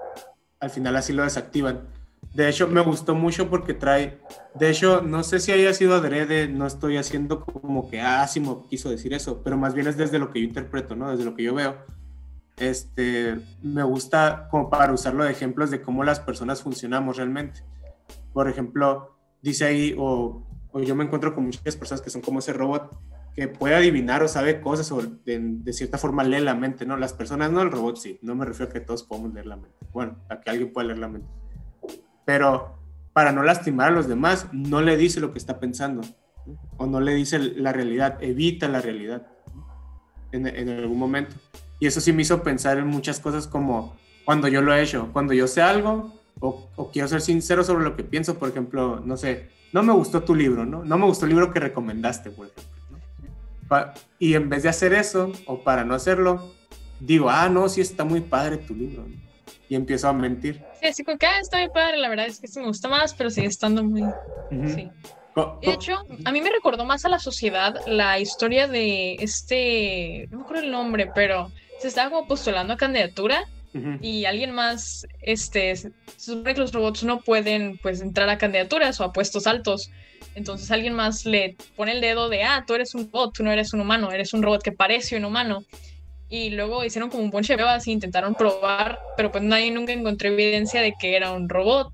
Al 0.60 0.70
final 0.70 0.96
así 0.96 1.14
lo 1.14 1.24
desactivan. 1.24 1.88
De 2.34 2.50
hecho, 2.50 2.68
me 2.68 2.82
gustó 2.82 3.16
mucho 3.16 3.50
porque 3.50 3.74
trae, 3.74 4.20
de 4.56 4.70
hecho, 4.70 5.02
no 5.02 5.24
sé 5.24 5.40
si 5.40 5.52
haya 5.52 5.74
sido 5.74 5.96
adrede, 5.96 6.48
no 6.48 6.68
estoy 6.68 6.98
haciendo 6.98 7.44
como 7.44 7.90
que 7.90 8.02
Asimo 8.02 8.68
quiso 8.68 8.90
decir 8.90 9.14
eso, 9.14 9.42
pero 9.44 9.58
más 9.58 9.74
bien 9.74 9.88
es 9.88 9.98
desde 9.98 10.20
lo 10.20 10.32
que 10.32 10.40
yo 10.40 10.46
interpreto, 10.46 10.96
¿no? 10.96 11.10
Desde 11.10 11.26
lo 11.26 11.36
que 11.36 11.44
yo 11.44 11.54
veo 11.54 11.78
este, 12.58 13.40
me 13.62 13.84
gusta 13.84 14.48
como 14.50 14.70
para 14.70 14.92
usarlo 14.92 15.24
de 15.24 15.32
ejemplos 15.32 15.70
de 15.70 15.82
cómo 15.82 16.04
las 16.04 16.20
personas 16.20 16.64
funcionamos 16.64 17.18
realmente. 17.18 17.62
Por 18.34 18.50
ejemplo, 18.50 19.16
dice 19.42 19.66
ahí, 19.66 19.96
o, 19.98 20.44
yo 20.74 20.96
me 20.96 21.04
encuentro 21.04 21.34
con 21.34 21.46
muchas 21.46 21.76
personas 21.76 22.02
que 22.02 22.10
son 22.10 22.22
como 22.22 22.40
ese 22.40 22.54
robot 22.54 23.00
que 23.36 23.48
puede 23.48 23.76
adivinar 23.76 24.24
o 24.24 24.28
sabe 24.28 24.60
cosas 24.62 24.92
o 24.92 25.02
de, 25.02 25.74
cierta 25.74 26.00
forma 26.00 26.24
lee 26.24 26.40
la 26.40 26.56
mente, 26.56 26.86
¿no? 26.86 26.98
Las 26.98 27.14
personas 27.14 27.52
no, 27.52 27.62
el 27.62 27.72
robot 27.72 27.98
sí. 27.98 28.20
No 28.24 28.34
me 28.36 28.46
refiero 28.46 28.72
a 28.72 28.74
que 28.74 28.80
todos 28.80 29.04
podemos 29.04 29.34
leer 29.34 29.46
la 29.46 29.58
mente. 29.58 29.78
Bueno, 29.94 30.18
a 30.30 30.40
que 30.40 30.50
alguien 30.50 30.74
pueda 30.74 30.88
leer 30.88 31.00
la 31.00 31.08
mente. 31.08 31.28
Pero 32.26 32.80
para 33.14 33.32
no 33.32 33.44
lastimar 33.44 33.90
a 33.90 33.92
los 33.92 34.08
demás, 34.08 34.48
no 34.52 34.82
le 34.82 34.98
dice 34.98 35.20
lo 35.20 35.32
que 35.32 35.38
está 35.38 35.60
pensando. 35.60 36.02
O 36.78 36.88
no 36.88 37.00
le 37.00 37.14
dice 37.14 37.38
la 37.38 37.74
realidad, 37.74 38.18
evita 38.24 38.68
la 38.68 38.82
realidad 38.82 39.28
en, 40.32 40.48
en 40.48 40.70
algún 40.70 40.98
momento. 40.98 41.36
Y 41.80 41.88
eso 41.88 42.02
sí 42.02 42.14
me 42.14 42.24
hizo 42.24 42.44
pensar 42.44 42.78
en 42.78 42.88
muchas 42.88 43.20
cosas 43.20 43.48
como 43.48 43.96
cuando 44.26 44.48
yo 44.48 44.62
lo 44.62 44.74
he 44.74 44.82
hecho, 44.82 45.10
cuando 45.14 45.34
yo 45.34 45.48
sé 45.48 45.62
algo 45.62 46.14
o, 46.40 46.90
quiero 46.92 47.08
ser 47.08 47.22
sincero 47.22 47.64
sobre 47.64 47.84
lo 47.84 47.96
que 47.96 48.04
pienso, 48.04 48.38
por 48.38 48.50
ejemplo, 48.50 49.02
no 49.04 49.18
sé, 49.18 49.50
no 49.74 49.84
me 49.84 49.94
gustó 49.94 50.24
tu 50.24 50.36
libro, 50.36 50.66
¿no? 50.66 50.84
No 50.84 50.98
me 50.98 51.06
gustó 51.06 51.26
el 51.26 51.32
libro 51.32 51.52
que 51.52 51.60
recomendaste, 51.60 52.32
por 52.32 52.48
ejemplo. 52.48 53.94
y 54.20 54.34
en 54.36 54.50
vez 54.50 54.64
de 54.64 54.70
hacer 54.70 54.94
eso, 54.94 55.32
o 55.46 55.64
para 55.64 55.84
no 55.84 55.96
hacerlo, 55.96 56.54
digo, 57.00 57.30
ah, 57.30 57.50
no, 57.50 57.70
sí 57.70 57.82
está 57.82 58.04
muy 58.04 58.22
padre 58.22 58.58
tu 58.58 58.76
libro. 58.76 59.06
Y 59.70 59.76
empiezo 59.76 60.08
a 60.08 60.14
mentir. 60.14 60.64
Sí, 60.94 61.04
como 61.04 61.18
que, 61.18 61.26
ah, 61.26 61.40
está 61.42 61.58
muy 61.58 61.70
padre, 61.70 61.98
la 61.98 62.10
verdad 62.10 62.28
es 62.28 62.40
que 62.40 62.48
sí 62.48 62.60
me 62.60 62.68
gusta 62.68 62.88
más, 62.88 63.14
pero 63.14 63.30
sigue 63.30 63.48
estando 63.48 63.84
muy... 63.84 64.04
Sí. 64.52 64.90
De 65.62 65.72
hecho, 65.72 65.94
a 66.26 66.32
mí 66.32 66.42
me 66.42 66.50
recordó 66.50 66.84
más 66.84 67.06
a 67.06 67.10
la 67.10 67.20
sociedad 67.20 67.76
la 67.86 68.20
historia 68.20 68.68
de 68.68 69.16
este, 69.16 70.28
no 70.32 70.38
me 70.38 70.44
acuerdo 70.44 70.64
el 70.64 70.72
nombre, 70.72 71.12
pero 71.14 71.52
se 71.80 71.88
estaba 71.88 72.10
como 72.10 72.28
postulando 72.28 72.74
a 72.74 72.78
candidatura 72.78 73.46
y 74.02 74.26
alguien 74.26 74.52
más, 74.52 75.06
este, 75.22 75.76
se 75.76 75.92
supone 76.18 76.56
que 76.56 76.62
los 76.62 76.74
robots 76.74 77.04
no 77.04 77.22
pueden 77.22 77.78
pues 77.78 78.02
entrar 78.02 78.28
a 78.30 78.40
candidaturas 78.40 79.00
o 79.00 79.04
a 79.04 79.14
puestos 79.14 79.46
altos. 79.46 79.92
Entonces 80.34 80.72
alguien 80.72 80.94
más 80.94 81.26
le 81.26 81.56
pone 81.76 81.92
el 81.92 82.02
dedo 82.02 82.30
de, 82.30 82.44
ah, 82.44 82.64
tú 82.66 82.74
eres 82.74 82.96
un 82.96 83.12
robot, 83.12 83.36
tú 83.36 83.44
no 83.44 83.52
eres 83.52 83.74
un 83.74 83.82
humano, 83.82 84.12
eres 84.12 84.34
un 84.34 84.42
robot 84.42 84.64
que 84.64 84.72
parece 84.72 85.18
un 85.18 85.26
humano. 85.26 85.64
Y 86.30 86.50
luego 86.50 86.84
hicieron 86.84 87.10
como 87.10 87.24
un 87.24 87.32
de 87.32 87.54
pruebas 87.54 87.88
y 87.88 87.92
intentaron 87.92 88.36
probar, 88.36 89.00
pero 89.16 89.32
pues 89.32 89.44
nadie 89.44 89.72
nunca 89.72 89.94
encontró 89.94 90.30
evidencia 90.30 90.82
de 90.82 90.94
que 91.00 91.16
era 91.16 91.32
un 91.32 91.48
robot. 91.48 91.90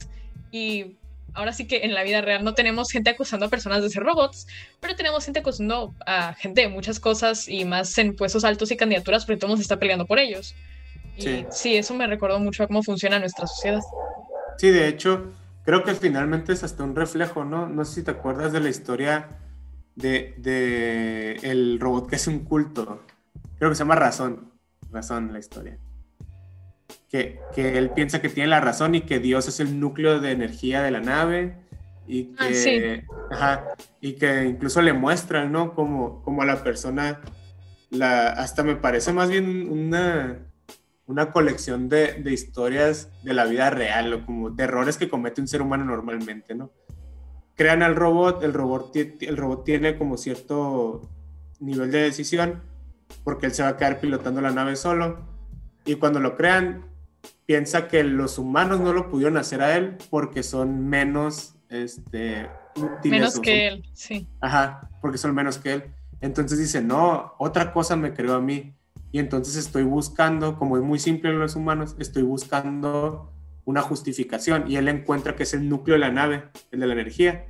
Y 0.52 0.96
ahora 1.34 1.54
sí 1.54 1.68
que 1.68 1.84
en 1.84 1.94
la 1.94 2.04
vida 2.04 2.22
real 2.22 2.44
no 2.44 2.54
tenemos 2.54 2.92
gente 2.92 3.10
acusando 3.10 3.46
a 3.46 3.50
personas 3.50 3.82
de 3.82 3.90
ser 3.90 4.04
robots, 4.04 4.48
pero 4.80 4.96
tenemos 4.96 5.26
gente 5.26 5.40
acusando 5.40 5.94
a 6.06 6.34
gente 6.34 6.62
de 6.62 6.70
muchas 6.70 7.00
cosas 7.00 7.48
y 7.48 7.66
más 7.66 7.98
en 7.98 8.16
puestos 8.16 8.44
altos 8.44 8.72
y 8.72 8.78
candidaturas 8.78 9.26
porque 9.26 9.38
todo 9.38 9.48
el 9.48 9.50
mundo 9.52 9.58
se 9.58 9.64
está 9.64 9.80
peleando 9.80 10.06
por 10.06 10.20
ellos. 10.20 10.56
Y 11.18 11.46
sí. 11.52 11.76
eso 11.76 11.94
me 11.94 12.08
recordó 12.08 12.40
mucho 12.40 12.64
a 12.64 12.68
cómo 12.68 12.82
funciona 12.82 13.20
nuestra 13.20 13.46
sociedad. 13.46 13.82
Sí, 14.58 14.70
de 14.70 14.88
hecho, 14.88 15.32
creo 15.64 15.84
que 15.84 15.94
finalmente 15.94 16.54
es 16.54 16.64
hasta 16.64 16.84
un 16.84 16.96
reflejo, 16.96 17.46
¿no? 17.46 17.68
No 17.68 17.86
sé 17.86 17.96
si 17.96 18.04
te 18.04 18.12
acuerdas 18.12 18.52
de 18.52 18.60
la 18.60 18.70
historia 18.70 19.30
de, 19.96 20.34
de 20.38 21.34
el 21.44 21.80
robot 21.80 22.10
que 22.10 22.16
es 22.16 22.28
un 22.28 22.40
culto. 22.40 23.04
Creo 23.58 23.70
que 23.70 23.76
se 23.76 23.80
llama 23.80 23.96
Razón. 23.96 24.52
Razón 24.92 25.32
la 25.34 25.40
historia 25.40 25.78
que, 27.14 27.78
él 27.78 27.92
piensa 27.92 28.22
que 28.22 28.30
tiene 28.30 28.50
la 28.50 28.60
razón 28.60 28.96
y 28.96 29.02
que 29.02 29.20
Dios 29.20 29.48
es 29.48 29.60
el 29.60 29.80
núcleo 29.80 30.20
de 30.20 30.32
energía 30.32 30.82
de 30.82 30.90
la 30.90 31.00
nave 31.00 31.56
y 32.08 32.34
ah, 32.40 32.48
que, 32.48 33.04
y 34.02 34.14
que 34.14 34.46
incluso 34.46 34.82
le 34.82 34.94
muestran, 34.94 35.52
¿no? 35.52 35.76
Como, 35.76 36.24
como 36.24 36.42
a 36.42 36.46
la 36.46 36.64
persona, 36.64 37.22
la, 37.92 38.30
hasta 38.30 38.64
me 38.64 38.76
parece 38.76 39.14
más 39.14 39.30
bien 39.30 39.70
una, 39.70 40.40
una 41.06 41.32
colección 41.32 41.88
de, 41.88 42.14
de, 42.16 42.34
historias 42.34 43.12
de 43.24 43.34
la 43.36 43.46
vida 43.46 43.70
real, 43.70 44.14
o 44.14 44.26
como 44.26 44.50
de 44.50 44.64
errores 44.64 44.98
que 44.98 45.08
comete 45.08 45.40
un 45.40 45.48
ser 45.48 45.62
humano 45.62 45.86
normalmente, 45.86 46.56
¿no? 46.56 46.72
Crean 47.56 47.84
al 47.84 47.96
robot, 47.96 48.44
el 48.44 48.54
robot, 48.54 48.96
el 48.96 49.38
robot 49.38 49.64
tiene 49.64 50.00
como 50.00 50.18
cierto 50.18 51.08
nivel 51.60 51.92
de 51.92 52.00
decisión 52.00 52.64
porque 53.24 53.46
él 53.46 53.54
se 53.54 53.62
va 53.62 53.70
a 53.70 53.78
quedar 53.78 54.00
pilotando 54.00 54.42
la 54.42 54.50
nave 54.50 54.76
solo. 54.76 55.20
Y 55.86 55.96
cuando 55.96 56.20
lo 56.20 56.36
crean, 56.36 56.93
piensa 57.46 57.88
que 57.88 58.04
los 58.04 58.38
humanos 58.38 58.80
no 58.80 58.94
lo 58.94 59.10
pudieron 59.10 59.38
hacer 59.38 59.62
a 59.62 59.76
él 59.76 59.98
porque 60.10 60.44
son 60.44 60.88
menos 60.88 61.56
este, 61.70 62.48
Menos 63.04 63.40
que 63.40 63.68
él, 63.68 63.84
sí. 63.94 64.28
Ajá, 64.42 64.90
porque 65.02 65.18
son 65.18 65.34
menos 65.36 65.58
que 65.58 65.74
él. 65.74 65.84
Entonces 66.22 66.60
dice, 66.60 66.82
no, 66.82 67.34
otra 67.38 67.74
cosa 67.74 67.96
me 67.96 68.14
creó 68.14 68.34
a 68.36 68.42
mí. 68.42 68.76
Y 69.12 69.20
entonces 69.20 69.56
estoy 69.56 69.84
buscando, 69.84 70.58
como 70.58 70.78
es 70.78 70.84
muy 70.84 71.00
simple 71.00 71.30
en 71.30 71.40
los 71.40 71.56
humanos, 71.56 71.96
estoy 72.00 72.24
buscando 72.24 73.32
una 73.66 73.82
justificación. 73.82 74.70
Y 74.70 74.78
él 74.78 74.88
encuentra 74.88 75.36
que 75.36 75.44
es 75.44 75.54
el 75.54 75.70
núcleo 75.70 75.96
de 75.96 76.00
la 76.00 76.12
nave, 76.12 76.46
el 76.72 76.80
de 76.80 76.88
la 76.88 76.94
energía. 76.94 77.48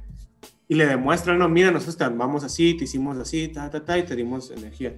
Y 0.68 0.76
le 0.76 0.86
demuestra, 0.88 1.36
no, 1.36 1.48
mira, 1.48 1.72
nosotros 1.72 1.98
te 1.98 2.04
armamos 2.04 2.44
así, 2.44 2.76
te 2.76 2.86
hicimos 2.86 3.18
así, 3.18 3.48
ta, 3.48 3.70
ta, 3.70 3.86
ta, 3.86 3.98
y 3.98 4.04
te 4.04 4.16
dimos 4.16 4.52
energía. 4.52 4.94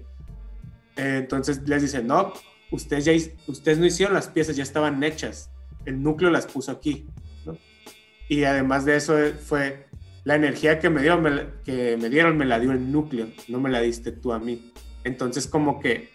entonces 0.96 1.67
les 1.67 1.82
dice, 1.82 2.01
no, 2.01 2.34
ustedes, 2.72 3.05
ya, 3.05 3.13
no 3.75 3.86
hicieron 3.86 4.13
las 4.13 4.27
piezas, 4.27 4.55
ya 4.55 4.63
estaban 4.63 5.03
hechas. 5.03 5.50
El 5.86 6.01
núcleo 6.01 6.29
las 6.29 6.48
puso 6.48 6.72
aquí. 6.72 7.07
Y 8.27 8.43
además 8.43 8.86
de 8.86 8.95
eso 8.95 9.15
fue 9.43 9.88
la 10.24 10.36
energía 10.36 10.79
que 10.79 10.89
me, 10.89 11.01
dio, 11.01 11.22
que 11.63 11.98
me 11.98 12.10
dieron 12.10 12.38
me 12.38 12.45
la 12.45 12.60
dio 12.60 12.72
el 12.72 12.91
núcleo, 12.91 13.27
no 13.48 13.60
me 13.60 13.69
la 13.69 13.81
diste 13.81 14.12
tú 14.12 14.34
a 14.34 14.39
mí. 14.39 14.74
Entonces 15.03 15.45
como 15.45 15.79
que, 15.79 16.10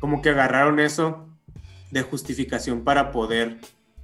como 0.00 0.20
que 0.20 0.30
agarraron 0.30 0.80
eso 0.80 1.28
de 1.92 2.02
justificación 2.02 2.82
para 2.82 3.12
poder, 3.12 3.58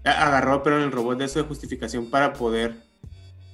agarró 0.04 0.62
pero 0.62 0.78
en 0.78 0.84
el 0.84 0.92
robot 0.92 1.18
de 1.18 1.24
eso 1.24 1.40
de 1.40 1.48
justificación 1.48 2.08
para 2.10 2.32
poder 2.32 2.76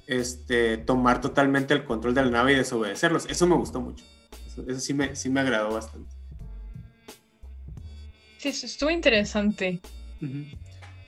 este, 0.06 0.76
tomar 0.76 1.20
totalmente 1.23 1.73
el 1.73 1.85
control 1.85 2.14
de 2.14 2.23
la 2.23 2.30
nave 2.30 2.52
y 2.52 2.56
desobedecerlos. 2.56 3.26
Eso 3.26 3.47
me 3.47 3.56
gustó 3.56 3.80
mucho. 3.80 4.04
Eso, 4.47 4.80
sí, 4.80 4.92
me, 4.92 5.16
sí 5.16 5.30
me 5.30 5.40
agradó 5.40 5.73
bastante. 5.73 6.17
Sí, 8.38 8.49
estuvo 8.49 8.90
interesante. 8.90 9.80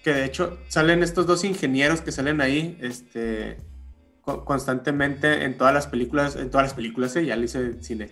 Que 0.02 0.12
de 0.12 0.25
hecho 0.25 0.58
salen 0.68 1.02
estos 1.02 1.26
dos 1.26 1.44
ingenieros 1.44 2.00
que 2.00 2.10
salen 2.12 2.40
ahí, 2.40 2.76
este, 2.80 3.56
constantemente 4.22 5.44
en 5.44 5.56
todas 5.56 5.72
las 5.72 5.87
películas, 5.87 6.37
en 6.37 6.50
todas 6.50 6.66
las 6.66 6.75
películas, 6.75 7.14
¿eh? 7.16 7.25
ya 7.25 7.37
lo 7.37 7.44
hice 7.44 7.82
cine, 7.82 8.10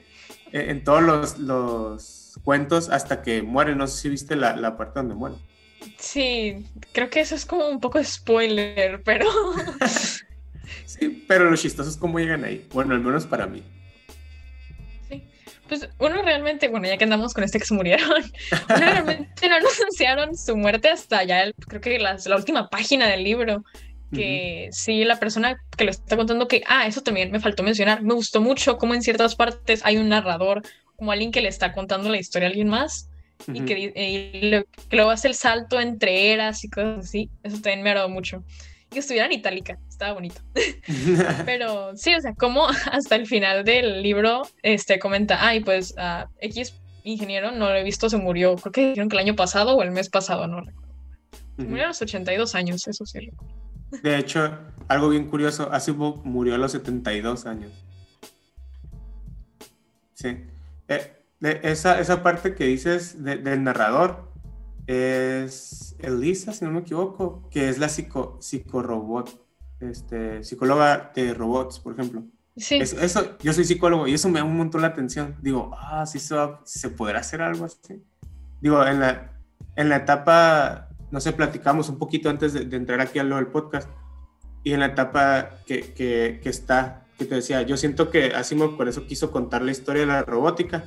eh, 0.52 0.66
en 0.68 0.84
todos 0.84 1.02
los, 1.02 1.38
los, 1.38 2.38
cuentos 2.44 2.88
hasta 2.90 3.22
que 3.22 3.42
mueren. 3.42 3.78
No 3.78 3.88
sé 3.88 4.02
si 4.02 4.08
viste 4.08 4.36
la, 4.36 4.54
la, 4.54 4.76
parte 4.76 5.00
donde 5.00 5.16
mueren. 5.16 5.38
Sí, 5.98 6.64
creo 6.92 7.10
que 7.10 7.20
eso 7.20 7.34
es 7.34 7.44
como 7.44 7.68
un 7.68 7.80
poco 7.80 8.02
spoiler, 8.02 9.02
pero... 9.02 9.26
sí, 10.86 11.24
pero 11.26 11.50
lo 11.50 11.56
chistoso 11.56 11.90
es 11.90 11.96
cómo 11.96 12.20
llegan 12.20 12.44
ahí. 12.44 12.66
Bueno, 12.72 12.94
al 12.94 13.00
menos 13.00 13.26
para 13.26 13.46
mí. 13.48 13.64
Pues 15.68 15.88
uno 15.98 16.22
realmente, 16.22 16.68
bueno, 16.68 16.86
ya 16.86 16.96
que 16.96 17.04
andamos 17.04 17.34
con 17.34 17.44
este 17.44 17.58
que 17.58 17.66
se 17.66 17.74
murieron, 17.74 18.24
realmente 18.68 19.48
no 19.48 19.56
anunciaron 19.56 20.36
su 20.36 20.56
muerte 20.56 20.88
hasta 20.88 21.24
ya, 21.24 21.50
creo 21.68 21.80
que 21.80 21.98
la, 21.98 22.16
la 22.24 22.36
última 22.36 22.68
página 22.68 23.06
del 23.06 23.24
libro 23.24 23.62
que 24.12 24.68
sí, 24.72 25.04
la 25.04 25.18
persona 25.18 25.60
que 25.76 25.84
le 25.84 25.90
está 25.90 26.16
contando 26.16 26.48
que, 26.48 26.62
ah, 26.66 26.86
eso 26.86 27.02
también 27.02 27.30
me 27.30 27.40
faltó 27.40 27.62
mencionar, 27.62 28.02
me 28.02 28.14
gustó 28.14 28.40
mucho 28.40 28.78
como 28.78 28.94
en 28.94 29.02
ciertas 29.02 29.34
partes 29.34 29.82
hay 29.84 29.98
un 29.98 30.08
narrador, 30.08 30.62
como 30.96 31.12
alguien 31.12 31.30
que 31.30 31.42
le 31.42 31.48
está 31.48 31.72
contando 31.72 32.08
la 32.08 32.18
historia 32.18 32.48
a 32.48 32.50
alguien 32.50 32.68
más 32.68 33.10
y 33.46 33.60
que, 33.60 33.92
y 33.94 34.64
luego 34.90 35.10
hace 35.10 35.28
el 35.28 35.34
salto 35.34 35.80
entre 35.80 36.32
eras 36.32 36.64
y 36.64 36.70
cosas 36.70 37.06
así, 37.06 37.30
eso 37.42 37.56
también 37.56 37.82
me 37.82 37.90
agradó 37.90 38.08
mucho. 38.08 38.42
Que 38.90 39.00
estuviera 39.00 39.26
en 39.26 39.32
itálica, 39.32 39.78
estaba 39.88 40.12
bonito. 40.12 40.40
Pero 41.44 41.96
sí, 41.96 42.14
o 42.14 42.20
sea, 42.20 42.34
como 42.34 42.66
hasta 42.92 43.16
el 43.16 43.26
final 43.26 43.64
del 43.64 44.02
libro 44.02 44.42
este, 44.62 44.98
comenta, 44.98 45.46
ay, 45.46 45.60
pues 45.60 45.94
X 46.40 46.74
ingeniero, 47.04 47.50
no 47.50 47.68
lo 47.68 47.74
he 47.74 47.84
visto, 47.84 48.08
se 48.08 48.16
murió, 48.16 48.56
creo 48.56 48.72
que 48.72 48.88
dijeron 48.88 49.08
que 49.08 49.16
el 49.16 49.22
año 49.22 49.36
pasado 49.36 49.76
o 49.76 49.82
el 49.82 49.90
mes 49.90 50.08
pasado, 50.08 50.46
no 50.46 50.60
recuerdo. 50.60 50.88
Murió 51.56 51.84
a 51.84 51.88
los 51.88 52.00
82 52.00 52.54
años, 52.54 52.86
eso 52.86 53.04
sí 53.04 53.18
recuerdo. 53.18 53.54
De 54.02 54.18
hecho, 54.18 54.58
algo 54.86 55.08
bien 55.08 55.28
curioso, 55.28 55.72
Asimov 55.72 56.24
murió 56.24 56.54
a 56.54 56.58
los 56.58 56.72
72 56.72 57.46
años. 57.46 57.72
Sí. 60.14 60.44
Eh, 60.88 61.12
esa, 61.40 62.00
esa, 62.00 62.22
parte 62.22 62.54
que 62.54 62.64
dices 62.64 63.22
del 63.22 63.62
narrador 63.62 64.27
es 64.88 65.94
Elisa, 66.00 66.52
si 66.52 66.64
no 66.64 66.72
me 66.72 66.80
equivoco, 66.80 67.48
que 67.50 67.68
es 67.68 67.78
la 67.78 67.88
psico, 67.88 68.38
psicorobot, 68.40 69.30
este, 69.78 70.42
psicóloga 70.42 71.12
de 71.14 71.32
robots, 71.34 71.78
por 71.78 71.92
ejemplo. 71.92 72.24
Sí. 72.56 72.78
Eso, 72.80 73.38
yo 73.38 73.52
soy 73.52 73.64
psicólogo 73.64 74.08
y 74.08 74.14
eso 74.14 74.28
me 74.28 74.40
da 74.40 74.44
un 74.44 74.56
montón 74.56 74.82
la 74.82 74.88
atención. 74.88 75.36
Digo, 75.40 75.70
ah, 75.78 76.04
sí 76.06 76.18
se, 76.18 76.34
se 76.64 76.90
podrá 76.90 77.20
hacer 77.20 77.40
algo 77.40 77.64
así. 77.64 78.02
Digo, 78.60 78.84
en 78.84 78.98
la, 78.98 79.38
en 79.76 79.88
la 79.88 79.96
etapa 79.98 80.88
no 81.10 81.20
sé, 81.20 81.32
platicamos 81.32 81.88
un 81.88 81.98
poquito 81.98 82.28
antes 82.28 82.52
de, 82.52 82.76
entrar 82.76 83.00
aquí 83.00 83.18
a 83.18 83.24
lo 83.24 83.36
del 83.36 83.46
podcast 83.46 83.88
y 84.62 84.72
en 84.72 84.80
la 84.80 84.86
etapa 84.86 85.50
que, 85.66 85.94
que, 85.94 86.48
está, 86.48 87.06
que 87.16 87.24
te 87.24 87.36
decía, 87.36 87.62
yo 87.62 87.76
siento 87.76 88.10
que 88.10 88.34
Asimov 88.34 88.76
por 88.76 88.88
eso 88.88 89.06
quiso 89.06 89.30
contar 89.30 89.62
la 89.62 89.70
historia 89.70 90.02
de 90.02 90.06
la 90.06 90.22
robótica 90.22 90.84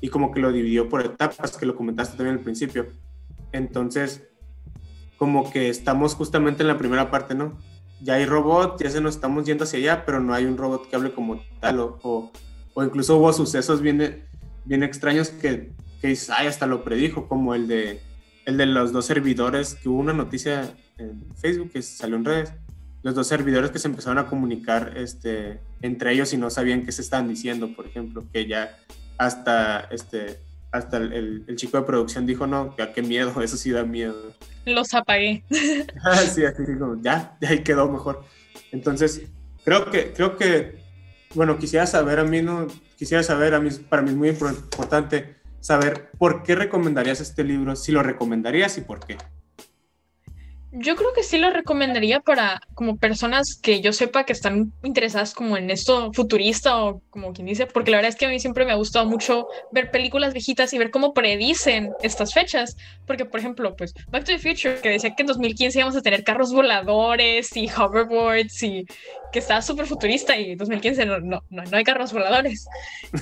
y 0.00 0.08
como 0.08 0.32
que 0.32 0.40
lo 0.40 0.52
dividió 0.52 0.88
por 0.88 1.04
etapas, 1.04 1.56
que 1.56 1.66
lo 1.66 1.76
comentaste 1.76 2.16
también 2.16 2.36
al 2.36 2.42
principio. 2.42 2.86
Entonces, 3.54 4.24
como 5.16 5.50
que 5.50 5.68
estamos 5.68 6.14
justamente 6.14 6.62
en 6.62 6.68
la 6.68 6.76
primera 6.76 7.10
parte, 7.10 7.36
¿no? 7.36 7.56
Ya 8.02 8.14
hay 8.14 8.26
robot, 8.26 8.82
ya 8.82 8.90
se 8.90 9.00
nos 9.00 9.14
estamos 9.14 9.46
yendo 9.46 9.62
hacia 9.62 9.78
allá, 9.78 10.04
pero 10.04 10.20
no 10.20 10.34
hay 10.34 10.44
un 10.44 10.56
robot 10.56 10.90
que 10.90 10.96
hable 10.96 11.12
como 11.12 11.40
tal, 11.60 11.78
o, 11.78 11.98
o, 12.02 12.84
incluso 12.84 13.16
hubo 13.16 13.32
sucesos 13.32 13.80
bien, 13.80 14.26
bien 14.64 14.82
extraños 14.82 15.30
que, 15.30 15.72
que 16.00 16.10
Isai 16.10 16.48
hasta 16.48 16.66
lo 16.66 16.82
predijo, 16.82 17.28
como 17.28 17.54
el 17.54 17.68
de 17.68 18.00
el 18.44 18.58
de 18.58 18.66
los 18.66 18.92
dos 18.92 19.06
servidores, 19.06 19.76
que 19.76 19.88
hubo 19.88 20.00
una 20.00 20.12
noticia 20.12 20.74
en 20.98 21.24
Facebook 21.36 21.70
que 21.70 21.80
salió 21.80 22.16
en 22.16 22.24
redes, 22.24 22.52
los 23.02 23.14
dos 23.14 23.28
servidores 23.28 23.70
que 23.70 23.78
se 23.78 23.88
empezaron 23.88 24.18
a 24.18 24.26
comunicar 24.26 24.94
este, 24.96 25.60
entre 25.80 26.12
ellos 26.12 26.32
y 26.32 26.36
no 26.36 26.50
sabían 26.50 26.84
qué 26.84 26.92
se 26.92 27.02
estaban 27.02 27.28
diciendo, 27.28 27.72
por 27.74 27.86
ejemplo, 27.86 28.24
que 28.32 28.46
ya 28.46 28.76
hasta, 29.16 29.80
este, 29.90 30.40
hasta 30.74 30.96
el, 30.96 31.44
el, 31.46 31.56
chico 31.56 31.78
de 31.78 31.84
producción 31.84 32.26
dijo, 32.26 32.48
no, 32.48 32.74
ya 32.76 32.92
qué 32.92 33.00
miedo, 33.00 33.40
eso 33.42 33.56
sí 33.56 33.70
da 33.70 33.84
miedo. 33.84 34.34
Los 34.66 34.92
apagué. 34.92 35.44
ah, 36.04 36.16
sí, 36.16 36.44
así 36.44 36.64
como, 36.78 37.00
ya, 37.00 37.36
ya 37.40 37.48
ahí 37.50 37.62
quedó 37.62 37.88
mejor. 37.88 38.24
Entonces, 38.72 39.22
creo 39.64 39.90
que, 39.90 40.12
creo 40.12 40.36
que, 40.36 40.82
bueno, 41.34 41.58
quisiera 41.58 41.86
saber 41.86 42.18
a 42.18 42.24
mí, 42.24 42.42
no, 42.42 42.66
quisiera 42.98 43.22
saber 43.22 43.54
a 43.54 43.60
mí, 43.60 43.70
para 43.88 44.02
mí 44.02 44.10
es 44.10 44.16
muy 44.16 44.28
importante, 44.30 45.36
saber 45.60 46.10
por 46.18 46.42
qué 46.42 46.56
recomendarías 46.56 47.20
este 47.20 47.44
libro, 47.44 47.76
si 47.76 47.92
lo 47.92 48.02
recomendarías 48.02 48.76
y 48.76 48.80
por 48.80 49.06
qué. 49.06 49.16
Yo 50.76 50.96
creo 50.96 51.12
que 51.12 51.22
sí 51.22 51.38
lo 51.38 51.50
recomendaría 51.50 52.18
para 52.18 52.60
como 52.74 52.96
personas 52.96 53.54
que 53.62 53.80
yo 53.80 53.92
sepa 53.92 54.24
que 54.24 54.32
están 54.32 54.72
interesadas 54.82 55.32
como 55.32 55.56
en 55.56 55.70
esto 55.70 56.12
futurista 56.12 56.82
o 56.82 57.00
como 57.10 57.32
quien 57.32 57.46
dice, 57.46 57.66
porque 57.66 57.92
la 57.92 57.98
verdad 57.98 58.10
es 58.10 58.16
que 58.16 58.26
a 58.26 58.28
mí 58.28 58.40
siempre 58.40 58.64
me 58.64 58.72
ha 58.72 58.74
gustado 58.74 59.06
mucho 59.06 59.46
ver 59.70 59.92
películas 59.92 60.32
viejitas 60.32 60.72
y 60.72 60.78
ver 60.78 60.90
cómo 60.90 61.14
predicen 61.14 61.92
estas 62.02 62.34
fechas, 62.34 62.76
porque 63.06 63.24
por 63.24 63.38
ejemplo, 63.38 63.76
pues 63.76 63.94
Back 64.08 64.24
to 64.24 64.32
the 64.32 64.38
Future 64.38 64.80
que 64.80 64.88
decía 64.88 65.14
que 65.14 65.22
en 65.22 65.28
2015 65.28 65.78
íbamos 65.78 65.96
a 65.96 66.02
tener 66.02 66.24
carros 66.24 66.52
voladores 66.52 67.56
y 67.56 67.68
hoverboards 67.70 68.60
y 68.64 68.84
que 69.32 69.38
estaba 69.38 69.62
súper 69.62 69.86
futurista 69.86 70.36
y 70.36 70.54
2015 70.54 71.06
no, 71.06 71.20
no, 71.20 71.42
no, 71.50 71.62
hay 71.72 71.84
carros 71.84 72.12
voladores. 72.12 72.66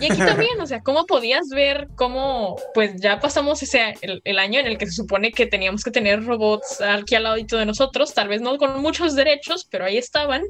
Y 0.01 0.11
aquí 0.11 0.19
también, 0.19 0.61
o 0.61 0.67
sea, 0.67 0.81
cómo 0.81 1.07
podías 1.07 1.49
ver 1.49 1.89
cómo 1.97 2.57
pues 2.75 3.01
ya 3.01 3.21
pasamos 3.21 3.63
ese 3.63 3.95
el, 4.03 4.21
el 4.25 4.39
año 4.39 4.61
en 4.61 4.67
el 4.67 4.79
que 4.79 4.87
se 4.87 4.93
supone 4.93 5.33
que 5.33 5.47
teníamos 5.47 5.83
que 5.83 5.91
tener 5.91 6.25
robots 6.25 6.81
aquí 6.81 7.15
al 7.15 7.23
lado 7.23 7.42
de 7.47 7.67
nosotros, 7.67 8.15
tal 8.15 8.29
vez 8.29 8.41
no 8.41 8.57
con 8.59 8.81
muchos 8.81 9.15
derechos, 9.15 9.67
pero 9.71 9.85
ahí 9.85 9.99
estaban 9.99 10.43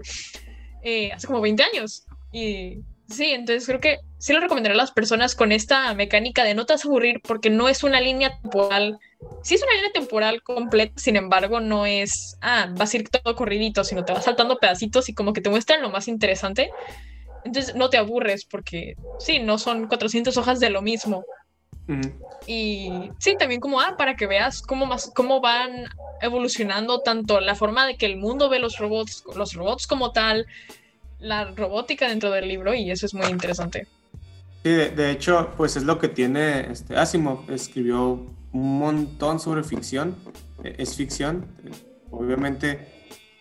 eh, 0.82 1.12
hace 1.12 1.26
como 1.26 1.40
20 1.40 1.62
años. 1.62 2.06
Y 2.32 2.78
sí, 3.08 3.32
entonces 3.32 3.66
creo 3.66 3.80
que 3.80 3.98
sí 4.18 4.32
lo 4.32 4.40
recomendaré 4.40 4.74
a 4.74 4.76
las 4.76 4.92
personas 4.92 5.34
con 5.34 5.52
esta 5.52 5.92
mecánica 5.94 6.44
de 6.44 6.54
no 6.54 6.64
te 6.66 6.74
vas 6.74 6.84
a 6.84 6.88
aburrir 6.88 7.20
porque 7.22 7.50
no 7.50 7.68
es 7.68 7.82
una 7.82 8.00
línea 8.00 8.38
temporal. 8.40 8.98
Sí 9.42 9.54
es 9.54 9.62
una 9.62 9.74
línea 9.74 9.92
temporal 9.92 10.42
completa, 10.42 10.94
sin 10.96 11.16
embargo, 11.16 11.60
no 11.60 11.86
es, 11.86 12.36
ah, 12.40 12.68
vas 12.76 12.92
a 12.92 12.96
ir 12.96 13.08
todo 13.08 13.34
corridito, 13.34 13.84
sino 13.84 14.04
te 14.04 14.12
vas 14.12 14.24
saltando 14.24 14.58
pedacitos 14.58 15.08
y 15.08 15.14
como 15.14 15.32
que 15.32 15.40
te 15.40 15.50
muestran 15.50 15.82
lo 15.82 15.90
más 15.90 16.08
interesante. 16.08 16.70
Entonces 17.44 17.74
no 17.74 17.90
te 17.90 17.96
aburres 17.96 18.44
porque 18.44 18.94
sí, 19.18 19.38
no 19.40 19.58
son 19.58 19.88
400 19.88 20.36
hojas 20.36 20.60
de 20.60 20.70
lo 20.70 20.82
mismo. 20.82 21.24
Y 22.46 23.10
sí, 23.18 23.36
también 23.36 23.60
como, 23.60 23.80
ah, 23.80 23.96
para 23.98 24.16
que 24.16 24.26
veas 24.26 24.62
cómo, 24.62 24.86
más, 24.86 25.10
cómo 25.14 25.40
van 25.40 25.84
evolucionando 26.22 27.00
tanto 27.00 27.40
la 27.40 27.54
forma 27.54 27.86
de 27.86 27.96
que 27.96 28.06
el 28.06 28.16
mundo 28.16 28.48
ve 28.48 28.58
los 28.58 28.78
robots, 28.78 29.24
los 29.36 29.52
robots 29.54 29.86
como 29.86 30.12
tal, 30.12 30.46
la 31.18 31.50
robótica 31.52 32.08
dentro 32.08 32.30
del 32.30 32.48
libro, 32.48 32.74
y 32.74 32.90
eso 32.90 33.06
es 33.06 33.14
muy 33.14 33.26
interesante. 33.26 33.86
Sí, 34.62 34.70
de, 34.70 35.10
hecho, 35.10 35.50
pues 35.56 35.76
es 35.76 35.82
lo 35.82 35.98
que 35.98 36.08
tiene 36.08 36.70
este, 36.70 36.96
Asimov, 36.96 37.50
escribió 37.50 38.26
un 38.52 38.78
montón 38.78 39.40
sobre 39.40 39.64
ficción, 39.64 40.16
e, 40.62 40.76
es 40.78 40.96
ficción, 40.96 41.46
obviamente 42.10 42.88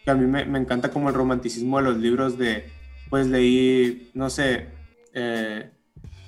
a 0.07 0.15
mí 0.15 0.25
me, 0.25 0.45
me, 0.45 0.57
encanta 0.57 0.89
como 0.89 1.09
el 1.09 1.15
romanticismo 1.15 1.77
de 1.77 1.83
los 1.83 1.97
libros 1.97 2.37
de, 2.39 2.71
pues 3.09 3.27
leí, 3.27 4.09
no 4.15 4.31
sé, 4.31 4.69
eh, 5.13 5.69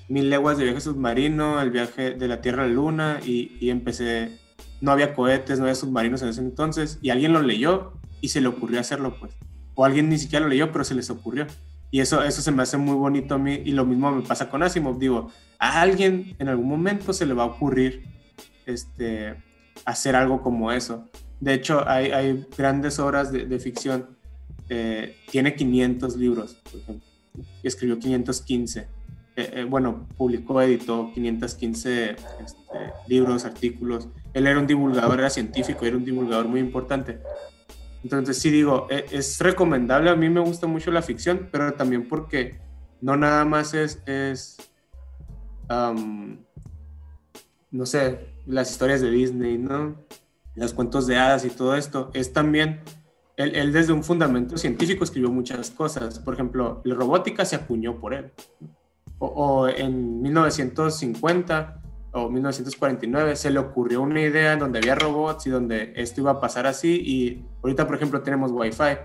Mil 0.09 0.29
leguas 0.29 0.57
de 0.57 0.65
viaje 0.65 0.81
submarino, 0.81 1.61
el 1.61 1.71
viaje 1.71 2.11
de 2.11 2.27
la 2.27 2.41
Tierra 2.41 2.63
a 2.63 2.67
la 2.67 2.73
Luna 2.73 3.19
y, 3.25 3.57
y 3.59 3.69
empecé, 3.69 4.37
no 4.83 4.91
había 4.91 5.13
cohetes, 5.13 5.59
no 5.59 5.63
había 5.63 5.75
submarinos 5.75 6.21
en 6.23 6.27
ese 6.27 6.41
entonces 6.41 6.99
y 7.01 7.09
alguien 7.09 7.31
lo 7.31 7.41
leyó 7.41 7.93
y 8.19 8.27
se 8.27 8.41
le 8.41 8.49
ocurrió 8.49 8.81
hacerlo 8.81 9.15
pues. 9.17 9.31
O 9.75 9.85
alguien 9.85 10.09
ni 10.09 10.17
siquiera 10.17 10.43
lo 10.43 10.49
leyó, 10.49 10.73
pero 10.73 10.83
se 10.83 10.93
les 10.93 11.09
ocurrió. 11.09 11.47
Y 11.89 12.01
eso, 12.01 12.21
eso 12.21 12.41
se 12.41 12.51
me 12.51 12.63
hace 12.63 12.75
muy 12.75 12.95
bonito 12.95 13.35
a 13.35 13.37
mí 13.37 13.61
y 13.63 13.71
lo 13.71 13.85
mismo 13.85 14.11
me 14.11 14.23
pasa 14.23 14.49
con 14.49 14.61
Asimov. 14.61 14.99
Digo, 14.99 15.31
a 15.57 15.79
alguien 15.79 16.35
en 16.37 16.49
algún 16.49 16.67
momento 16.67 17.13
se 17.13 17.25
le 17.25 17.33
va 17.33 17.43
a 17.43 17.45
ocurrir 17.45 18.03
este, 18.65 19.35
hacer 19.85 20.17
algo 20.17 20.41
como 20.41 20.69
eso. 20.73 21.07
De 21.39 21.53
hecho, 21.53 21.87
hay, 21.87 22.11
hay 22.11 22.45
grandes 22.57 22.99
obras 22.99 23.31
de, 23.31 23.59
ficción. 23.59 24.17
Eh, 24.67 25.15
tiene 25.31 25.55
500 25.55 26.17
libros, 26.17 26.55
por 26.55 26.81
ejemplo. 26.81 27.07
Escribió 27.63 27.99
515. 27.99 28.81
Eh, 28.81 28.87
eh, 29.35 29.63
bueno, 29.63 30.09
publicó, 30.17 30.61
editó 30.61 31.09
515 31.13 32.09
este, 32.11 32.17
libros, 33.07 33.45
artículos. 33.45 34.09
Él 34.33 34.47
era 34.47 34.59
un 34.59 34.67
divulgador, 34.67 35.19
era 35.19 35.29
científico, 35.29 35.85
era 35.85 35.95
un 35.95 36.05
divulgador 36.05 36.47
muy 36.47 36.59
importante. 36.59 37.19
Entonces 38.03 38.37
sí 38.37 38.49
digo, 38.49 38.87
es, 38.89 39.13
es, 39.13 39.39
recomendable, 39.39 40.09
a 40.09 40.15
mí 40.15 40.29
me 40.29 40.41
gusta 40.41 40.67
mucho 40.67 40.91
la 40.91 41.01
ficción, 41.01 41.47
pero 41.51 41.73
también 41.73 42.07
porque 42.07 42.59
no 43.03 43.17
nada 43.17 43.43
más 43.43 43.73
es, 43.73 44.57
no 47.71 47.85
sé, 47.85 48.27
las 48.45 48.71
historias 48.71 49.01
de 49.01 49.11
Disney, 49.11 49.57
¿no? 49.57 49.95
Los 50.55 50.73
cuentos 50.73 51.05
de 51.05 51.17
hadas 51.17 51.43
y 51.45 51.49
todo 51.49 51.75
esto, 51.75 52.11
es 52.13 52.31
también, 52.31 52.81
él, 53.37 53.55
él 53.55 53.73
desde 53.73 53.93
un 53.93 54.03
fundamento 54.03 54.57
científico 54.57 55.03
escribió 55.03 55.29
muchas 55.29 55.69
cosas, 55.71 56.19
por 56.19 56.33
ejemplo, 56.33 56.81
la 56.85 56.95
robótica 56.95 57.43
se 57.45 57.57
acuñó 57.57 57.99
por 57.99 58.13
él, 58.13 58.31
o 59.19 59.67
en 59.67 60.21
1950 60.21 61.82
o 62.13 62.29
1949 62.29 63.35
se 63.35 63.49
le 63.49 63.59
ocurrió 63.59 64.01
una 64.01 64.21
idea 64.21 64.53
en 64.53 64.59
donde 64.59 64.79
había 64.79 64.95
robots 64.95 65.47
y 65.47 65.49
donde 65.49 65.93
esto 65.95 66.21
iba 66.21 66.31
a 66.31 66.39
pasar 66.39 66.67
así 66.67 67.01
y 67.03 67.43
ahorita 67.63 67.85
por 67.87 67.95
ejemplo 67.95 68.21
tenemos 68.21 68.51
wifi 68.51 68.97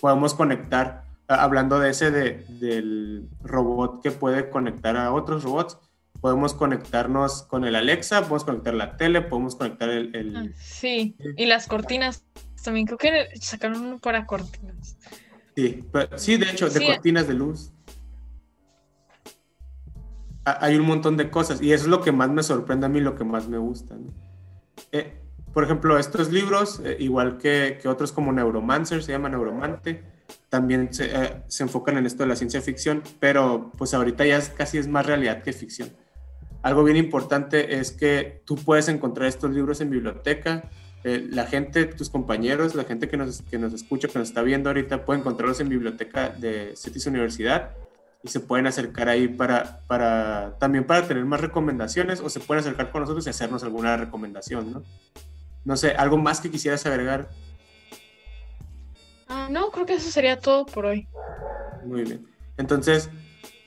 podemos 0.00 0.34
conectar 0.34 1.04
hablando 1.28 1.78
de 1.78 1.90
ese 1.90 2.10
de, 2.10 2.44
del 2.60 3.28
robot 3.40 4.02
que 4.02 4.10
puede 4.10 4.50
conectar 4.50 4.96
a 4.96 5.12
otros 5.12 5.44
robots 5.44 5.78
podemos 6.20 6.54
conectarnos 6.54 7.42
con 7.44 7.64
el 7.64 7.76
Alexa 7.76 8.20
podemos 8.22 8.44
conectar 8.44 8.74
la 8.74 8.96
tele 8.96 9.22
podemos 9.22 9.54
conectar 9.54 9.88
el, 9.88 10.14
el... 10.14 10.36
Ah, 10.36 10.44
sí 10.58 11.16
y 11.36 11.46
las 11.46 11.68
cortinas 11.68 12.24
también 12.64 12.86
creo 12.86 12.98
que 12.98 13.38
sacaron 13.40 13.80
uno 13.80 13.98
para 14.00 14.26
cortinas. 14.26 14.96
Sí 15.54 15.84
pero, 15.92 16.18
sí 16.18 16.36
de 16.36 16.50
hecho 16.50 16.68
de 16.68 16.80
sí. 16.80 16.86
cortinas 16.86 17.28
de 17.28 17.34
luz 17.34 17.70
hay 20.46 20.76
un 20.76 20.86
montón 20.86 21.16
de 21.16 21.28
cosas 21.28 21.60
y 21.60 21.72
eso 21.72 21.84
es 21.84 21.90
lo 21.90 22.00
que 22.00 22.12
más 22.12 22.30
me 22.30 22.42
sorprende 22.42 22.86
a 22.86 22.88
mí, 22.88 23.00
lo 23.00 23.16
que 23.16 23.24
más 23.24 23.48
me 23.48 23.58
gusta. 23.58 23.96
Eh, 24.92 25.12
por 25.52 25.64
ejemplo, 25.64 25.98
estos 25.98 26.30
libros, 26.30 26.80
eh, 26.84 26.96
igual 27.00 27.36
que, 27.38 27.78
que, 27.82 27.88
otros 27.88 28.12
como 28.12 28.32
Neuromancer, 28.32 29.02
se 29.02 29.10
llama 29.10 29.28
Neuromante, 29.28 30.04
también 30.48 30.94
se, 30.94 31.06
eh, 31.06 31.42
se, 31.48 31.64
enfocan 31.64 31.98
en 31.98 32.06
esto 32.06 32.22
de 32.22 32.28
la 32.28 32.36
ciencia 32.36 32.60
ficción, 32.60 33.02
pero 33.18 33.72
pues 33.76 33.92
ahorita 33.92 34.24
ya 34.24 34.36
es, 34.36 34.50
casi 34.50 34.78
es 34.78 34.86
más 34.86 35.04
realidad 35.04 35.42
que 35.42 35.52
ficción. 35.52 35.90
Algo 36.62 36.84
bien 36.84 36.96
importante 36.96 37.78
es 37.78 37.90
que 37.90 38.42
tú 38.44 38.54
puedes 38.54 38.88
encontrar 38.88 39.28
estos 39.28 39.50
libros 39.50 39.80
en 39.80 39.90
biblioteca, 39.90 40.70
la 41.04 41.46
gente, 41.46 41.84
tus 41.84 42.10
compañeros, 42.10 42.74
la 42.74 42.82
gente 42.82 43.08
que 43.08 43.16
nos, 43.16 43.42
que 43.42 43.58
nos 43.58 43.72
escucha, 43.72 44.08
que 44.08 44.18
nos 44.18 44.26
está 44.26 44.42
viendo 44.42 44.70
ahorita, 44.70 45.04
puede 45.04 45.20
encontrarlos 45.20 45.60
en 45.60 45.68
biblioteca 45.68 46.30
de 46.30 46.72
CETIS 46.74 47.06
Universidad 47.06 47.70
y 48.26 48.28
se 48.28 48.40
pueden 48.40 48.66
acercar 48.66 49.08
ahí 49.08 49.28
para, 49.28 49.82
para 49.86 50.56
también 50.58 50.84
para 50.84 51.06
tener 51.06 51.24
más 51.24 51.40
recomendaciones 51.40 52.20
o 52.20 52.28
se 52.28 52.40
pueden 52.40 52.60
acercar 52.60 52.90
con 52.90 53.02
nosotros 53.02 53.24
y 53.26 53.30
hacernos 53.30 53.62
alguna 53.62 53.96
recomendación, 53.96 54.72
¿no? 54.72 54.82
No 55.64 55.76
sé, 55.76 55.92
¿algo 55.92 56.18
más 56.18 56.40
que 56.40 56.50
quisieras 56.50 56.84
agregar? 56.86 57.30
Uh, 59.28 59.50
no, 59.52 59.70
creo 59.70 59.86
que 59.86 59.94
eso 59.94 60.10
sería 60.10 60.40
todo 60.40 60.66
por 60.66 60.86
hoy. 60.86 61.06
Muy 61.84 62.02
bien. 62.02 62.26
Entonces, 62.56 63.10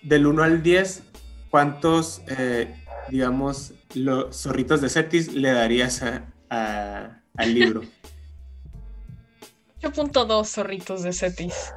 del 0.01 0.27
1 0.27 0.43
al 0.43 0.61
10, 0.61 1.03
¿cuántos, 1.49 2.21
eh, 2.27 2.83
digamos, 3.09 3.73
los 3.93 4.35
zorritos 4.35 4.81
de 4.81 4.89
Cetis 4.89 5.33
le 5.33 5.53
darías 5.53 6.03
a, 6.03 6.25
a, 6.49 7.21
al 7.37 7.53
libro? 7.53 7.81
8.2 9.81 10.45
zorritos 10.45 11.03
de 11.03 11.13
Cetis. 11.13 11.73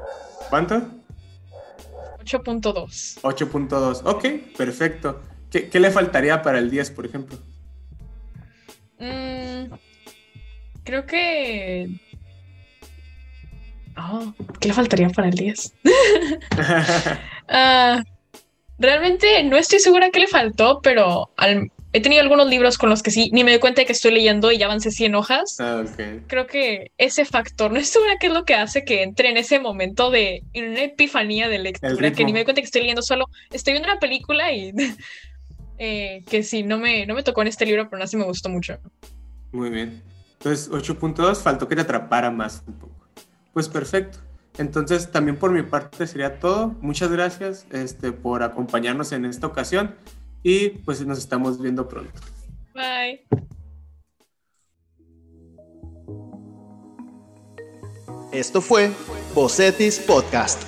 ¿Cuánto? 0.50 0.82
8.2. 2.24 3.20
8.2, 3.22 4.02
ok, 4.04 4.56
perfecto. 4.56 5.20
¿Qué, 5.50 5.68
¿Qué, 5.68 5.80
le 5.80 5.90
faltaría 5.90 6.42
para 6.42 6.58
el 6.58 6.70
10, 6.70 6.90
por 6.92 7.06
ejemplo? 7.06 7.38
Mm, 8.98 9.72
creo 10.84 11.04
que... 11.06 11.88
Oh, 13.96 14.32
¿Qué 14.58 14.68
le 14.68 14.74
faltaría 14.74 15.08
para 15.10 15.28
el 15.28 15.34
10? 15.34 15.74
uh, 17.48 18.02
realmente 18.78 19.42
no 19.44 19.56
estoy 19.56 19.80
segura 19.80 20.10
qué 20.10 20.20
le 20.20 20.28
faltó, 20.28 20.80
pero 20.82 21.30
al, 21.36 21.70
he 21.92 22.00
tenido 22.00 22.22
algunos 22.22 22.48
libros 22.48 22.78
con 22.78 22.88
los 22.88 23.02
que 23.02 23.10
sí, 23.10 23.30
ni 23.32 23.44
me 23.44 23.50
doy 23.50 23.60
cuenta 23.60 23.82
de 23.82 23.86
que 23.86 23.92
estoy 23.92 24.12
leyendo 24.12 24.50
y 24.50 24.58
ya 24.58 24.66
avancé 24.66 24.90
100 24.90 25.14
hojas. 25.14 25.56
Ah, 25.60 25.84
okay. 25.86 26.22
Creo 26.26 26.46
que 26.46 26.90
ese 26.96 27.24
factor, 27.24 27.70
no 27.70 27.78
estoy 27.78 28.00
segura 28.00 28.18
qué 28.18 28.28
es 28.28 28.32
lo 28.32 28.44
que 28.44 28.54
hace 28.54 28.84
que 28.84 29.02
entre 29.02 29.28
en 29.28 29.36
ese 29.36 29.60
momento 29.60 30.10
de 30.10 30.42
en 30.54 30.70
una 30.70 30.84
epifanía 30.84 31.48
de 31.48 31.58
lectura, 31.58 32.12
que 32.12 32.24
ni 32.24 32.32
me 32.32 32.40
doy 32.40 32.44
cuenta 32.44 32.62
que 32.62 32.66
estoy 32.66 32.82
leyendo 32.82 33.02
solo, 33.02 33.26
estoy 33.50 33.74
viendo 33.74 33.90
una 33.90 34.00
película 34.00 34.52
y 34.52 34.72
eh, 35.78 36.24
que 36.28 36.42
sí, 36.42 36.62
no 36.62 36.78
me, 36.78 37.04
no 37.06 37.14
me 37.14 37.22
tocó 37.22 37.42
en 37.42 37.48
este 37.48 37.66
libro, 37.66 37.84
pero 37.84 37.96
aún 37.98 38.04
así 38.04 38.16
me 38.16 38.24
gustó 38.24 38.48
mucho. 38.48 38.78
Muy 39.52 39.68
bien. 39.68 40.02
Entonces, 40.32 40.70
8.2, 40.70 41.36
faltó 41.36 41.68
que 41.68 41.76
te 41.76 41.82
atrapara 41.82 42.30
más 42.30 42.64
un 42.66 42.74
poco. 42.74 43.06
Pues 43.52 43.68
perfecto. 43.68 44.18
Entonces, 44.58 45.10
también 45.12 45.36
por 45.36 45.50
mi 45.50 45.62
parte 45.62 46.06
sería 46.06 46.38
todo. 46.40 46.74
Muchas 46.80 47.10
gracias 47.10 47.66
este, 47.70 48.12
por 48.12 48.42
acompañarnos 48.42 49.12
en 49.12 49.24
esta 49.24 49.46
ocasión 49.46 49.94
y 50.42 50.70
pues 50.70 51.04
nos 51.06 51.18
estamos 51.18 51.60
viendo 51.60 51.88
pronto. 51.88 52.12
Bye. 52.74 53.24
Esto 58.32 58.62
fue 58.62 58.90
Bocetis 59.34 59.98
Podcast. 59.98 60.62